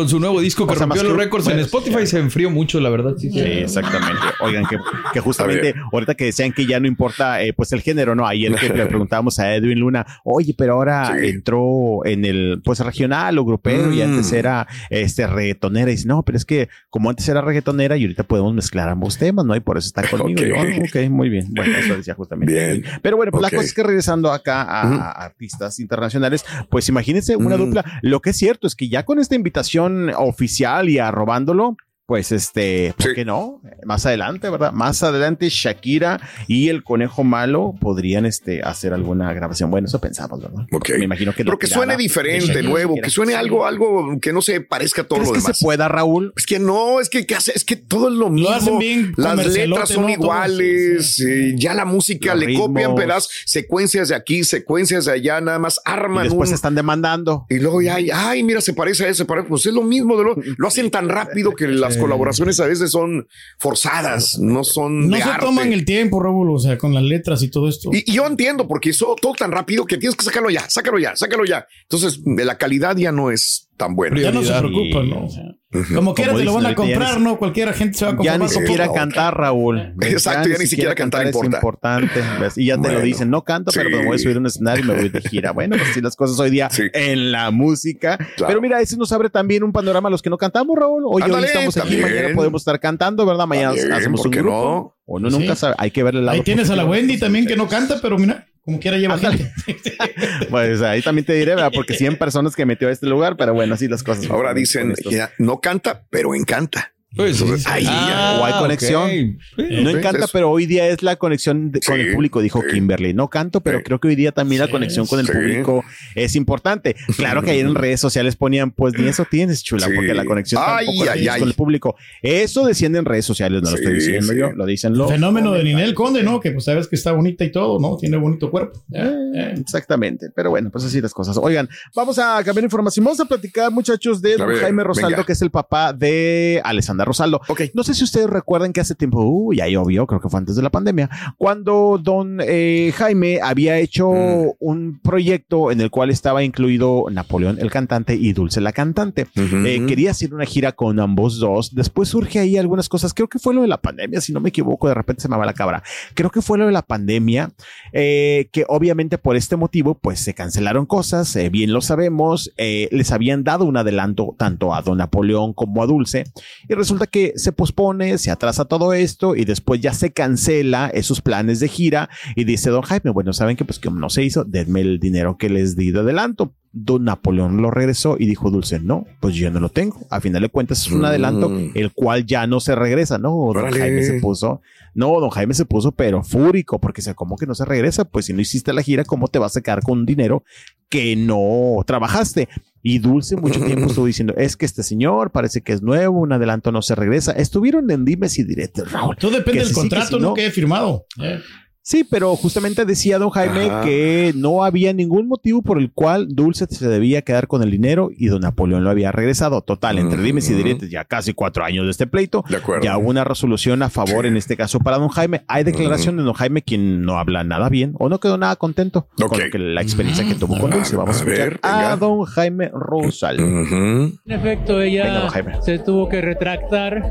Con 0.00 0.08
su 0.08 0.18
nuevo 0.18 0.40
disco 0.40 0.66
que 0.66 0.72
O 0.72 0.76
sea, 0.76 0.86
rompió 0.86 1.02
los 1.02 1.14
récords 1.16 1.46
en 1.48 1.58
Spotify 1.58 2.06
se 2.06 2.18
enfrió 2.18 2.48
mucho, 2.50 2.80
la 2.80 2.88
verdad. 2.88 3.14
Sí, 3.18 3.30
Sí, 3.30 3.38
exactamente. 3.38 4.16
Oigan, 4.40 4.64
que, 4.64 4.78
que 5.12 5.20
justamente 5.20 5.74
ahorita 5.92 6.14
que 6.14 6.24
decían 6.24 6.52
que 6.52 6.64
ya 6.64 6.80
no 6.80 6.86
importa 6.86 7.42
eh, 7.42 7.52
pues 7.52 7.72
el 7.72 7.82
género, 7.82 8.14
¿no? 8.14 8.26
Ayer 8.26 8.54
que 8.54 8.70
le 8.70 8.86
preguntábamos 8.86 9.38
a 9.38 9.54
Edwin 9.54 9.78
Luna, 9.78 10.06
oye, 10.24 10.54
pero 10.56 10.72
ahora 10.74 11.12
Sí. 11.20 11.26
entró 11.28 12.06
en 12.06 12.24
el 12.24 12.62
pues 12.64 12.80
regional 12.80 13.36
o 13.38 13.44
grupero 13.44 13.92
y 13.92 13.98
Mm. 13.98 14.02
antes 14.04 14.32
era 14.32 14.66
este 14.88 15.26
reggaetonera. 15.26 15.90
Y 15.90 15.96
dice, 15.96 16.08
no, 16.08 16.22
pero 16.22 16.38
es 16.38 16.46
que 16.46 16.68
como 16.88 17.10
antes 17.10 17.28
era 17.28 17.42
reggaetonera 17.42 17.96
y 17.98 18.02
ahorita 18.04 18.22
podemos 18.22 18.54
mezclar 18.54 18.88
ambos 18.88 19.18
temas, 19.18 19.44
¿no? 19.44 19.54
Y 19.54 19.60
por 19.60 19.76
eso 19.76 19.86
está 19.88 20.02
conmigo. 20.10 20.40
Yo, 20.42 20.54
"Ah, 20.56 20.64
ok, 20.80 21.10
muy 21.10 21.28
bien. 21.28 21.46
Bueno, 21.50 21.76
eso 21.76 21.94
decía 21.96 22.14
justamente. 22.14 22.52
Bien. 22.54 22.84
Pero 23.02 23.16
bueno, 23.18 23.32
pues 23.32 23.42
la 23.42 23.50
cosa 23.50 23.64
es 23.64 23.74
que 23.74 23.82
regresando 23.82 24.32
acá 24.32 24.62
a 24.62 25.10
artistas 25.10 25.78
internacionales, 25.78 26.44
pues 26.70 26.88
imagínense 26.88 27.36
una 27.36 27.56
Mm. 27.56 27.60
dupla. 27.66 27.84
Lo 28.02 28.20
que 28.20 28.30
es 28.30 28.36
cierto 28.38 28.66
es 28.66 28.74
que 28.74 28.88
ya 28.88 29.04
con 29.04 29.18
esta 29.18 29.34
invitación 29.34 29.89
oficial 30.16 30.88
y 30.88 30.98
arrobándolo, 30.98 31.76
pues 32.10 32.32
este, 32.32 32.92
¿por 32.98 33.14
qué 33.14 33.24
no? 33.24 33.60
Más 33.84 34.04
adelante, 34.04 34.50
¿verdad? 34.50 34.72
Más 34.72 35.00
adelante 35.04 35.48
Shakira 35.48 36.20
y 36.48 36.68
el 36.68 36.82
conejo 36.82 37.22
malo 37.22 37.76
podrían 37.80 38.26
este 38.26 38.62
hacer 38.64 38.92
alguna 38.92 39.32
grabación. 39.32 39.70
Bueno, 39.70 39.86
eso 39.86 40.00
pensamos, 40.00 40.42
¿verdad? 40.42 40.66
Ok. 40.72 40.88
Me 40.98 41.04
imagino 41.04 41.32
que 41.32 41.44
Pero 41.44 41.56
que 41.56 41.68
suene 41.68 41.96
diferente, 41.96 42.46
Shakira, 42.48 42.68
nuevo, 42.68 42.94
Shakira. 42.94 43.04
que 43.04 43.10
suene 43.12 43.34
algo, 43.36 43.64
algo 43.64 44.18
que 44.20 44.32
no 44.32 44.42
se 44.42 44.60
parezca 44.60 45.02
a 45.02 45.04
todo 45.04 45.20
¿Crees 45.20 45.28
lo 45.28 45.34
que 45.34 45.40
demás. 45.40 45.58
se 45.58 45.64
pueda, 45.64 45.86
Raúl? 45.86 46.32
Es 46.36 46.46
que 46.46 46.58
no, 46.58 46.98
es 46.98 47.08
que, 47.08 47.24
¿qué 47.26 47.36
hace? 47.36 47.52
es 47.54 47.64
que 47.64 47.76
todo 47.76 48.08
es 48.08 48.14
lo 48.14 48.28
mismo. 48.28 48.50
hacen 48.50 48.78
bien 48.80 49.12
Las 49.16 49.46
letras 49.46 49.90
son 49.90 50.10
iguales. 50.10 51.14
sí, 51.14 51.22
sí. 51.22 51.30
eh, 51.30 51.54
ya 51.56 51.74
la 51.74 51.84
música 51.84 52.34
Los 52.34 52.44
le 52.44 52.54
copian 52.58 52.90
ritmos. 52.90 53.00
pedazos, 53.04 53.30
secuencias 53.46 54.08
de 54.08 54.16
aquí, 54.16 54.42
secuencias 54.42 55.04
de 55.04 55.12
allá, 55.12 55.40
nada 55.40 55.60
más 55.60 55.76
Y 55.86 55.88
arman 55.88 56.24
después 56.24 56.48
un- 56.50 56.54
están 56.56 56.74
demandando. 56.74 57.46
Y 57.48 57.60
luego 57.60 57.80
ya, 57.82 57.98
ay, 58.12 58.42
mira, 58.42 58.60
se 58.60 58.72
parece 58.74 59.04
a 59.04 59.08
eso, 59.10 59.18
se 59.18 59.24
parece. 59.26 59.48
Pues 59.48 59.64
es 59.64 59.72
lo 59.72 59.82
mismo, 59.82 60.16
de 60.18 60.24
lo, 60.24 60.34
lo 60.56 60.66
hacen 60.66 60.90
tan 60.90 61.08
rápido 61.08 61.52
que 61.52 61.68
las 61.68 61.99
colaboraciones 62.00 62.58
a 62.60 62.66
veces 62.66 62.90
son 62.90 63.26
forzadas, 63.58 64.38
no 64.38 64.64
son 64.64 65.08
No 65.08 65.16
de 65.16 65.22
se 65.22 65.28
arte. 65.28 65.46
toman 65.46 65.72
el 65.72 65.84
tiempo, 65.84 66.22
Raúl, 66.22 66.50
o 66.50 66.58
sea, 66.58 66.78
con 66.78 66.94
las 66.94 67.02
letras 67.02 67.42
y 67.42 67.50
todo 67.50 67.68
esto. 67.68 67.90
Y, 67.92 68.10
y 68.10 68.14
yo 68.14 68.26
entiendo, 68.26 68.66
porque 68.68 68.90
eso 68.90 69.14
todo 69.20 69.32
tan 69.34 69.52
rápido 69.52 69.84
que 69.84 69.96
tienes 69.98 70.16
que 70.16 70.24
sacarlo 70.24 70.50
ya, 70.50 70.68
sácalo 70.68 70.98
ya, 70.98 71.16
sácalo 71.16 71.44
ya. 71.44 71.66
Entonces, 71.82 72.20
la 72.24 72.58
calidad 72.58 72.96
ya 72.96 73.12
no 73.12 73.30
es 73.30 73.69
tan 73.80 73.94
buena. 73.96 74.20
ya 74.20 74.30
no 74.30 74.42
se 74.42 74.52
preocupan, 74.52 75.10
¿no? 75.10 75.24
O 75.24 75.28
sea, 75.28 75.42
Ujú. 75.72 75.94
como 75.94 76.14
quiera 76.14 76.34
te 76.34 76.44
lo 76.44 76.52
van 76.54 76.66
a 76.66 76.70
ya 76.70 76.74
comprar, 76.74 77.18
ni- 77.18 77.24
¿no? 77.24 77.38
Cualquier 77.38 77.72
gente 77.74 77.96
se 77.96 78.04
va 78.04 78.10
a 78.10 78.12
Ya 78.14 78.16
comprar. 78.16 78.38
ni 78.38 78.44
más 78.44 78.52
siquiera 78.52 78.84
poco. 78.86 78.96
cantar, 78.98 79.36
Raúl. 79.36 79.94
Exacto, 80.02 80.48
ya 80.48 80.58
ni 80.58 80.66
siquiera 80.66 80.94
cantar 80.94 81.22
es 81.22 81.34
importa. 81.34 81.56
importante. 81.56 82.20
¿ves? 82.40 82.58
Y 82.58 82.66
ya 82.66 82.74
te 82.74 82.82
lo 82.82 82.88
Bueno, 82.88 83.00
dicen, 83.00 83.30
no 83.30 83.42
canto, 83.42 83.70
pero 83.74 83.88
sí. 83.88 83.96
me 83.96 84.04
voy 84.04 84.16
a 84.16 84.18
subir 84.18 84.36
a 84.36 84.40
un 84.40 84.46
escenario 84.46 84.84
y 84.84 84.88
me 84.88 84.94
voy 84.94 85.08
de 85.08 85.20
gira. 85.22 85.52
Bueno, 85.60 85.76
pues 85.76 85.88
sí, 85.94 86.00
las 86.00 86.16
cosas 86.16 86.38
hoy 86.40 86.50
día 86.50 86.68
Sí. 86.70 86.82
en 86.92 87.32
la 87.32 87.50
música. 87.50 88.16
Claro. 88.36 88.48
Pero 88.48 88.60
mira, 88.60 88.80
eso 88.80 88.96
nos 88.96 89.10
abre 89.12 89.30
también 89.30 89.62
un 89.62 89.72
panorama 89.72 90.08
a 90.08 90.10
los 90.10 90.22
que 90.22 90.30
no 90.30 90.38
cantamos, 90.38 90.76
Raúl. 90.78 91.02
Hoy, 91.06 91.22
hoy 91.22 91.44
estamos 91.44 91.76
aquí, 91.76 91.88
también. 91.96 92.02
mañana 92.02 92.34
podemos 92.34 92.60
estar 92.62 92.78
cantando, 92.80 93.24
¿verdad? 93.24 93.46
Mañana 93.46 93.68
También, 93.74 93.92
hacemos 93.92 94.20
¿por 94.20 94.26
un 94.28 94.32
grupo. 94.32 94.50
no? 94.50 94.96
O 95.06 95.18
no, 95.18 95.30
Sí. 95.30 95.38
nunca 95.38 95.56
sabe. 95.56 95.74
Hay 95.78 95.90
que 95.90 96.02
ver 96.04 96.14
el 96.16 96.24
lado 96.26 96.36
Ahí 96.36 96.42
tienes 96.42 96.70
a 96.70 96.76
la. 96.76 96.84
Wendy 96.84 97.18
también 97.18 97.46
que 97.46 97.56
no 97.56 97.66
canta, 97.68 97.96
pero 98.02 98.16
mira, 98.18 98.46
como 98.62 98.78
quiera 98.78 98.98
lleva 98.98 99.18
gente. 99.18 99.52
Pues 100.50 100.82
ahí 100.82 101.02
también 101.02 101.24
te 101.24 101.32
diré, 101.34 101.54
¿verdad? 101.54 101.70
Porque 101.74 101.94
100 101.94 102.16
personas 102.16 102.56
que 102.56 102.66
metió 102.66 102.88
a 102.88 102.90
este 102.92 103.06
lugar, 103.06 103.36
pero 103.36 103.54
bueno, 103.54 103.74
así 103.74 103.88
las 103.88 104.02
cosas. 104.02 104.28
Ahora 104.30 104.54
dicen, 104.54 104.94
ya, 105.08 105.30
no 105.38 105.60
canta, 105.60 106.04
pero 106.10 106.34
encanta. 106.34 106.92
Pues, 107.16 107.36
sí, 107.36 107.42
Entonces, 107.42 107.64
sí. 107.66 107.70
ahí 107.72 107.84
ya. 107.84 108.38
O 108.40 108.44
hay 108.44 108.52
conexión. 108.60 109.10
Sí. 109.10 109.36
No 109.56 109.90
Sí, 109.90 109.96
encanta, 109.96 110.18
eso. 110.20 110.28
pero 110.32 110.50
hoy 110.50 110.66
día 110.66 110.86
es 110.88 111.02
la 111.02 111.16
conexión 111.16 111.72
de- 111.72 111.80
con 111.80 111.98
el 111.98 112.12
público, 112.14 112.40
dijo 112.40 112.60
sí. 112.62 112.68
Kimberly. 112.74 113.14
No 113.14 113.28
canto, 113.28 113.60
pero 113.60 113.78
Sí. 113.78 113.84
creo 113.84 113.98
que 114.00 114.08
hoy 114.08 114.14
día 114.14 114.30
también 114.32 114.60
la 114.60 114.68
conexión 114.68 115.06
con 115.06 115.18
el 115.18 115.26
sí. 115.26 115.32
público 115.32 115.84
es 116.14 116.36
importante. 116.36 116.94
Claro 117.16 117.42
que 117.42 117.50
ayer 117.50 117.66
en 117.66 117.74
redes 117.74 118.00
sociales 118.00 118.36
ponían, 118.36 118.70
pues 118.70 118.94
ni 118.96 119.08
eso 119.08 119.24
tienes, 119.28 119.62
chula, 119.64 119.86
Sí. 119.86 119.92
porque 119.94 120.14
la 120.14 120.24
conexión 120.24 120.62
Ay, 120.64 120.86
tampoco 120.86 121.04
la 121.06 121.12
ay, 121.12 121.18
tienes 121.18 121.34
ay. 121.34 121.40
con 121.40 121.48
el 121.48 121.54
público. 121.54 121.96
Eso 122.22 122.64
desciende 122.64 122.98
en 123.00 123.04
redes 123.04 123.24
sociales, 123.24 123.60
no 123.62 123.70
lo 123.70 123.76
estoy 123.76 123.94
diciendo 123.94 124.32
sí. 124.32 124.38
yo, 124.38 124.52
lo 124.52 124.64
dicen 124.66 124.96
los. 124.96 125.10
Fenómeno 125.10 125.52
de 125.52 125.64
Ninel 125.64 125.94
Conde, 125.94 126.22
¿no? 126.22 126.38
Que 126.40 126.52
pues 126.52 126.64
sabes 126.64 126.86
que 126.86 126.94
está 126.96 127.10
bonita 127.12 127.44
y 127.44 127.50
todo, 127.50 127.80
¿no? 127.80 127.96
Tiene 127.96 128.16
bonito 128.18 128.50
cuerpo. 128.50 128.80
Eh. 128.92 129.54
Exactamente, 129.58 130.28
pero 130.34 130.50
bueno, 130.50 130.70
pues 130.70 130.84
así 130.84 131.00
las 131.00 131.12
cosas. 131.12 131.36
Oigan, 131.36 131.68
vamos 131.94 132.18
a 132.18 132.42
cambiar 132.44 132.64
información. 132.64 133.04
Vamos 133.04 133.20
a 133.20 133.24
platicar, 133.24 133.70
muchachos, 133.72 134.22
de 134.22 134.36
ver, 134.36 134.58
Jaime 134.58 134.84
Rosaldo, 134.84 135.10
venga. 135.10 135.24
que 135.26 135.32
es 135.32 135.42
el 135.42 135.50
papá 135.50 135.92
de 135.92 136.60
Alessandra 136.64 136.99
Rosaldo. 137.04 137.40
No 137.74 137.82
sé 137.82 137.94
si 137.94 138.04
ustedes 138.04 138.28
recuerdan 138.28 138.72
que 138.72 138.80
hace 138.80 138.94
tiempo, 138.94 139.22
uh, 139.22 139.52
ya 139.52 139.66
obvio, 139.80 140.06
creo 140.06 140.20
que 140.20 140.28
fue 140.28 140.38
antes 140.38 140.56
de 140.56 140.62
la 140.62 140.70
pandemia, 140.70 141.08
cuando 141.38 142.00
don 142.02 142.40
eh, 142.42 142.92
Jaime 142.96 143.40
había 143.42 143.78
hecho 143.78 144.08
un 144.08 145.00
proyecto 145.02 145.70
en 145.70 145.80
el 145.80 145.90
cual 145.90 146.10
estaba 146.10 146.42
incluido 146.42 147.04
Napoleón 147.10 147.58
el 147.60 147.70
cantante 147.70 148.14
y 148.14 148.32
Dulce 148.32 148.60
la 148.60 148.72
cantante. 148.72 149.26
Eh, 149.36 149.84
quería 149.86 150.10
hacer 150.10 150.34
una 150.34 150.44
gira 150.44 150.72
con 150.72 151.00
ambos 151.00 151.38
dos. 151.38 151.74
Después 151.74 152.08
surge 152.08 152.38
ahí 152.38 152.56
algunas 152.56 152.88
cosas. 152.88 153.14
Creo 153.14 153.28
que 153.28 153.38
fue 153.38 153.54
lo 153.54 153.62
de 153.62 153.68
la 153.68 153.80
pandemia, 153.80 154.20
si 154.20 154.32
no 154.32 154.40
me 154.40 154.48
equivoco, 154.48 154.88
de 154.88 154.94
repente 154.94 155.22
se 155.22 155.28
me 155.28 155.36
va 155.36 155.46
la 155.46 155.54
cabra. 155.54 155.82
Creo 156.14 156.30
que 156.30 156.42
fue 156.42 156.58
lo 156.58 156.66
de 156.66 156.72
la 156.72 156.82
pandemia, 156.82 157.52
eh, 157.92 158.48
que 158.52 158.64
obviamente 158.68 159.18
por 159.18 159.36
este 159.36 159.56
motivo, 159.56 159.94
pues 159.94 160.20
se 160.20 160.34
cancelaron 160.34 160.86
cosas, 160.86 161.34
eh, 161.36 161.48
bien 161.48 161.72
lo 161.72 161.80
sabemos, 161.80 162.52
les 162.56 163.12
habían 163.12 163.44
dado 163.44 163.64
un 163.64 163.76
adelanto 163.76 164.34
tanto 164.38 164.74
a 164.74 164.82
don 164.82 164.98
Napoleón 164.98 165.52
como 165.54 165.82
a 165.82 165.86
Dulce, 165.86 166.24
y 166.68 166.74
resulta 166.74 166.89
que 167.10 167.32
se 167.36 167.52
pospone, 167.52 168.18
se 168.18 168.30
atrasa 168.30 168.64
todo 168.64 168.92
esto 168.92 169.36
y 169.36 169.44
después 169.44 169.80
ya 169.80 169.92
se 169.94 170.12
cancela 170.12 170.90
esos 170.92 171.20
planes 171.20 171.60
de 171.60 171.68
gira 171.68 172.08
y 172.36 172.44
dice 172.44 172.70
don 172.70 172.82
Jaime, 172.82 173.10
bueno, 173.10 173.32
saben 173.32 173.56
que 173.56 173.64
pues 173.64 173.78
que 173.78 173.90
no 173.90 174.10
se 174.10 174.24
hizo, 174.24 174.44
denme 174.44 174.80
el 174.80 174.98
dinero 175.00 175.36
que 175.38 175.48
les 175.48 175.76
di 175.76 175.90
de 175.90 176.00
adelanto. 176.00 176.54
Don 176.72 177.02
Napoleón 177.04 177.60
lo 177.62 177.72
regresó 177.72 178.14
y 178.16 178.26
dijo 178.26 178.48
Dulce, 178.50 178.78
no, 178.78 179.04
pues 179.20 179.34
yo 179.34 179.50
no 179.50 179.58
lo 179.58 179.70
tengo. 179.70 180.06
A 180.08 180.20
final 180.20 180.42
de 180.42 180.50
cuentas 180.50 180.86
es 180.86 180.92
un 180.92 181.04
adelanto 181.04 181.48
Mm. 181.48 181.72
el 181.74 181.92
cual 181.92 182.26
ya 182.26 182.46
no 182.46 182.60
se 182.60 182.76
regresa, 182.76 183.18
¿no? 183.18 183.30
Don. 183.30 183.72
Jaime 183.72 184.02
se 184.04 184.20
puso, 184.20 184.60
no, 184.94 185.18
don 185.20 185.30
Jaime 185.30 185.54
se 185.54 185.64
puso 185.64 185.90
pero 185.92 186.22
fúrico 186.22 186.80
porque 186.80 187.02
se 187.02 187.14
como 187.14 187.36
que 187.36 187.46
no 187.46 187.54
se 187.56 187.64
regresa, 187.64 188.04
pues 188.04 188.26
si 188.26 188.32
no 188.32 188.40
hiciste 188.40 188.72
la 188.72 188.82
gira, 188.82 189.04
¿cómo 189.04 189.26
te 189.26 189.40
vas 189.40 189.56
a 189.56 189.62
quedar 189.62 189.82
con 189.82 189.98
un 190.00 190.06
dinero 190.06 190.44
que 190.88 191.16
no 191.16 191.82
trabajaste? 191.86 192.48
Y 192.82 192.98
Dulce 192.98 193.36
mucho 193.36 193.60
tiempo 193.64 193.86
estuvo 193.86 194.06
diciendo, 194.06 194.34
es 194.36 194.56
que 194.56 194.66
este 194.66 194.82
señor 194.82 195.30
parece 195.30 195.62
que 195.62 195.72
es 195.72 195.82
nuevo, 195.82 196.20
un 196.20 196.32
adelanto 196.32 196.72
no 196.72 196.82
se 196.82 196.94
regresa. 196.94 197.32
Estuvieron 197.32 197.90
en 197.90 198.04
dimes 198.04 198.38
y 198.38 198.44
diretes, 198.44 198.90
Raúl. 198.90 199.16
Todo 199.16 199.32
depende 199.32 199.60
del 199.60 199.68
sí, 199.68 199.74
que 199.74 199.80
contrato, 199.80 200.16
sí, 200.16 200.22
¿no? 200.22 200.34
Que 200.34 200.46
he 200.46 200.50
firmado. 200.50 201.06
Eh. 201.22 201.40
Sí, 201.82 202.04
pero 202.04 202.36
justamente 202.36 202.84
decía 202.84 203.18
don 203.18 203.30
Jaime 203.30 203.66
Ajá. 203.66 203.80
que 203.84 204.32
no 204.36 204.64
había 204.64 204.92
ningún 204.92 205.26
motivo 205.26 205.62
por 205.62 205.78
el 205.78 205.90
cual 205.90 206.28
Dulce 206.28 206.66
se 206.68 206.86
debía 206.88 207.22
quedar 207.22 207.46
con 207.48 207.62
el 207.62 207.70
dinero 207.70 208.10
y 208.14 208.26
don 208.26 208.42
Napoleón 208.42 208.84
lo 208.84 208.90
había 208.90 209.10
regresado. 209.12 209.62
Total, 209.62 209.98
entre 209.98 210.20
dimes 210.22 210.48
y 210.50 210.54
diretes, 210.54 210.90
ya 210.90 211.04
casi 211.04 211.32
cuatro 211.32 211.64
años 211.64 211.86
de 211.86 211.90
este 211.92 212.06
pleito. 212.06 212.44
Ya 212.82 212.98
hubo 212.98 213.08
una 213.08 213.24
resolución 213.24 213.82
a 213.82 213.88
favor 213.88 214.26
en 214.26 214.36
este 214.36 214.56
caso 214.58 214.78
para 214.80 214.98
don 214.98 215.08
Jaime. 215.08 215.42
Hay 215.48 215.64
declaración 215.64 216.18
de 216.18 216.22
don 216.22 216.34
Jaime 216.34 216.60
quien 216.62 217.02
no 217.02 217.18
habla 217.18 217.44
nada 217.44 217.70
bien 217.70 217.94
o 217.98 218.10
no 218.10 218.20
quedó 218.20 218.36
nada 218.36 218.56
contento 218.56 219.08
con 219.16 219.38
lo 219.40 219.50
que- 219.50 219.58
la 219.58 219.80
experiencia 219.80 220.26
que 220.26 220.34
tuvo 220.34 220.58
con 220.58 220.70
Dulce. 220.70 220.96
Vamos 220.96 221.18
a, 221.20 221.22
A 221.22 221.26
ver, 221.26 221.60
a 221.62 221.96
don 221.96 222.24
Jaime 222.24 222.70
Rosal. 222.74 223.40
En 223.40 224.18
efecto, 224.26 224.82
ella 224.82 225.28
se 225.64 225.78
tuvo 225.78 226.08
que 226.10 226.20
retractar 226.20 227.02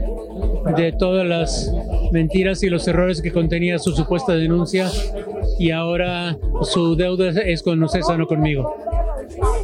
de 0.77 0.93
todas 0.97 1.25
las 1.27 1.71
mentiras 2.12 2.62
y 2.63 2.69
los 2.69 2.88
errores 2.88 3.21
que 3.21 3.32
contenía 3.32 3.79
su 3.79 3.93
supuesta 3.93 4.34
denuncia 4.34 4.59
y 5.60 5.72
ahora 5.72 6.38
su 6.63 6.95
deuda 6.95 7.30
es 7.41 7.63
con 7.63 7.88
César, 7.89 8.17
no 8.17 8.28
conmigo. 8.28 8.76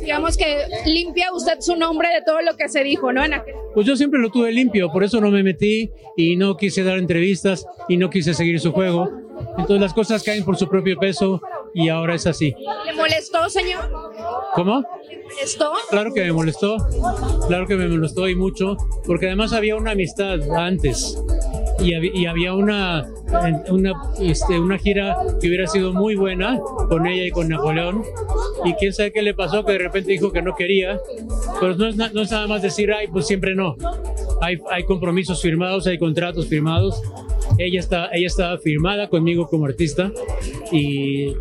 Digamos 0.02 0.38
que 0.38 0.58
limpia 0.86 1.34
usted 1.34 1.60
su 1.60 1.76
nombre 1.76 2.08
de 2.10 2.22
todo 2.22 2.42
lo 2.42 2.56
que 2.56 2.70
se 2.70 2.84
dijo, 2.84 3.12
¿no? 3.12 3.22
Aquel- 3.22 3.56
Pues 3.74 3.86
yo 3.88 3.96
siempre 3.96 4.20
lo 4.20 4.30
tuve 4.30 4.52
limpio, 4.52 4.92
por 4.92 5.04
eso 5.04 5.20
no 5.20 5.32
me 5.32 5.42
metí 5.44 5.92
y 6.16 6.36
no 6.36 6.56
quise 6.56 6.84
dar 6.84 6.98
entrevistas 6.98 7.66
y 7.90 7.98
no 7.98 8.10
quise 8.10 8.34
seguir 8.34 8.60
su 8.60 8.72
juego. 8.72 9.10
Entonces 9.58 9.82
las 9.82 9.94
cosas 9.94 10.24
caen 10.24 10.46
por 10.46 10.56
su 10.58 10.70
propio 10.70 10.98
peso 10.98 11.42
y 11.74 11.90
ahora 11.90 12.16
es 12.16 12.26
así. 12.28 12.56
¿Le 12.86 12.94
molestó, 12.94 13.50
señor? 13.50 13.90
¿Cómo? 14.54 14.84
¿Le 15.10 15.24
molestó? 15.24 15.72
Claro 15.90 16.14
que 16.14 16.22
me 16.24 16.32
molestó, 16.32 16.78
claro 17.48 17.68
que 17.68 17.76
me 17.76 17.88
molestó 17.88 18.30
y 18.30 18.36
mucho, 18.36 18.78
porque 19.06 19.26
además 19.28 19.52
había 19.54 19.76
una 19.76 19.92
amistad 19.92 20.40
antes 20.56 21.22
y, 21.80 21.92
hab- 21.92 22.12
y 22.14 22.26
había 22.26 22.54
una, 22.54 23.06
una, 23.70 23.92
este, 24.20 24.60
una 24.60 24.78
gira 24.78 25.18
que 25.42 25.48
hubiera 25.48 25.68
sido 25.68 25.94
muy 25.94 26.16
buena 26.16 26.60
con 26.90 27.06
ella 27.06 27.26
y 27.26 27.32
con 27.32 27.50
Napoleón 27.50 28.04
y 28.64 28.74
quién 28.74 28.94
sabe 28.94 29.12
qué 29.12 29.22
le 29.22 29.34
pasó 29.34 29.64
que 29.66 29.74
de 29.74 29.80
repente 29.80 30.12
dijo 30.12 30.32
que 30.32 30.42
no 30.42 30.56
quería, 30.56 31.00
pero 31.60 31.76
no 31.76 31.88
es, 31.88 31.96
na- 31.96 32.10
no 32.14 32.22
es 32.22 32.32
nada 32.32 32.48
más 32.48 32.62
decir, 32.62 32.92
ay, 32.94 33.08
pues 33.12 33.28
siempre 33.28 33.56
no. 33.56 33.76
Hay, 34.42 34.58
hay 34.72 34.84
compromisos 34.84 35.42
firmados, 35.42 35.88
hay 35.88 35.98
contratos 35.98 36.48
firmados. 36.48 37.02
Ella, 37.58 37.80
está, 37.80 38.10
ella 38.14 38.28
estaba 38.28 38.58
firmada 38.58 39.08
conmigo 39.10 39.48
como 39.48 39.66
artista 39.66 40.12
y 40.72 41.34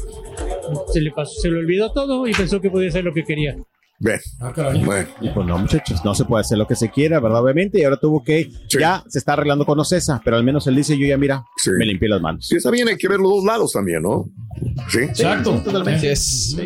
se 0.92 1.00
le, 1.00 1.10
pasó, 1.10 1.32
se 1.40 1.50
le 1.50 1.58
olvidó 1.58 1.92
todo 1.92 2.26
y 2.26 2.32
pensó 2.32 2.60
que 2.60 2.70
podía 2.70 2.88
hacer 2.88 3.04
lo 3.04 3.12
que 3.12 3.24
quería. 3.24 3.56
Ven. 4.00 4.20
Bueno. 4.84 5.08
Y 5.20 5.30
pues 5.30 5.46
no, 5.46 5.58
muchachos, 5.58 6.04
no 6.04 6.14
se 6.14 6.24
puede 6.24 6.42
hacer 6.42 6.58
lo 6.58 6.66
que 6.66 6.74
se 6.74 6.90
quiera, 6.90 7.20
¿verdad? 7.20 7.42
Obviamente, 7.42 7.80
y 7.80 7.84
ahora 7.84 7.96
tuvo 7.96 8.22
que, 8.22 8.50
ya 8.68 9.02
se 9.08 9.18
está 9.18 9.34
arreglando 9.34 9.64
con 9.64 9.78
Ocesa, 9.78 10.20
pero 10.24 10.36
al 10.36 10.44
menos 10.44 10.66
él 10.66 10.76
dice, 10.76 10.98
yo 10.98 11.06
ya 11.06 11.16
mira, 11.16 11.44
me 11.78 11.86
limpié 11.86 12.08
las 12.08 12.20
manos. 12.20 12.46
Sí, 12.46 12.56
está 12.56 12.70
bien, 12.70 12.88
hay 12.88 12.96
que 12.96 13.08
ver 13.08 13.18
los 13.18 13.30
dos 13.30 13.44
lados 13.44 13.72
también, 13.72 14.02
¿no? 14.02 14.26
Sí. 14.88 14.98
Exacto. 14.98 15.60
totalmente. 15.64 16.12
Es. 16.12 16.56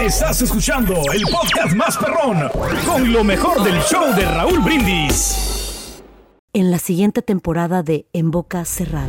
Estás 0.00 0.42
escuchando 0.42 0.94
el 1.12 1.22
podcast 1.22 1.74
más 1.74 1.96
perrón 1.96 2.48
con 2.86 3.12
lo 3.12 3.24
mejor 3.24 3.62
del 3.64 3.80
show 3.82 4.14
de 4.14 4.24
Raúl 4.24 4.60
Brindis. 4.60 6.02
En 6.52 6.70
la 6.70 6.78
siguiente 6.78 7.22
temporada 7.22 7.82
de 7.82 8.06
En 8.12 8.30
Boca 8.30 8.64
Cerrada. 8.64 9.08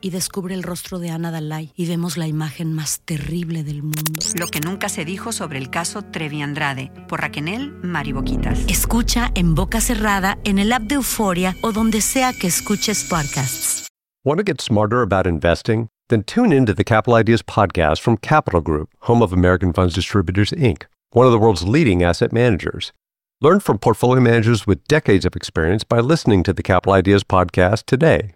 Y 0.00 0.10
descubre 0.10 0.54
el 0.54 0.62
rostro 0.62 0.98
de 0.98 1.10
Ana 1.10 1.30
Dalai 1.30 1.72
y 1.76 1.86
vemos 1.86 2.16
la 2.16 2.26
imagen 2.26 2.72
más 2.72 3.00
terrible 3.00 3.64
del 3.64 3.82
mundo. 3.82 4.20
Lo 4.38 4.46
que 4.46 4.60
nunca 4.60 4.88
se 4.88 5.04
dijo 5.04 5.32
sobre 5.32 5.58
el 5.58 5.70
caso 5.70 6.02
Trevi 6.02 6.42
Andrade 6.42 6.92
por 7.08 7.20
Raquel 7.20 7.72
Mariboquitas. 7.82 8.60
Escucha 8.68 9.30
en 9.34 9.54
boca 9.54 9.80
cerrada, 9.80 10.38
en 10.44 10.58
el 10.58 10.72
app 10.72 10.82
de 10.82 10.96
Euforia 10.96 11.54
o 11.62 11.72
donde 11.72 12.00
sea 12.00 12.32
que 12.32 12.46
escuches 12.46 13.04
podcasts. 13.04 13.86
Want 14.24 14.38
to 14.38 14.44
get 14.44 14.60
smarter 14.60 15.02
about 15.02 15.26
investing? 15.26 15.88
Then 16.08 16.22
tune 16.22 16.52
into 16.52 16.72
the 16.74 16.84
Capital 16.84 17.14
Ideas 17.14 17.42
podcast 17.42 18.00
from 18.00 18.16
Capital 18.16 18.60
Group, 18.60 18.90
home 19.00 19.22
of 19.22 19.32
American 19.32 19.72
Funds 19.72 19.94
Distributors, 19.94 20.50
Inc., 20.52 20.84
one 21.10 21.26
of 21.26 21.32
the 21.32 21.38
world's 21.38 21.64
leading 21.64 22.02
asset 22.02 22.32
managers. 22.32 22.92
Learn 23.40 23.60
from 23.60 23.78
portfolio 23.78 24.20
managers 24.20 24.66
with 24.66 24.86
decades 24.88 25.24
of 25.24 25.36
experience 25.36 25.84
by 25.84 26.00
listening 26.00 26.42
to 26.44 26.52
the 26.52 26.62
Capital 26.62 26.94
Ideas 26.94 27.22
podcast 27.22 27.84
today. 27.86 28.35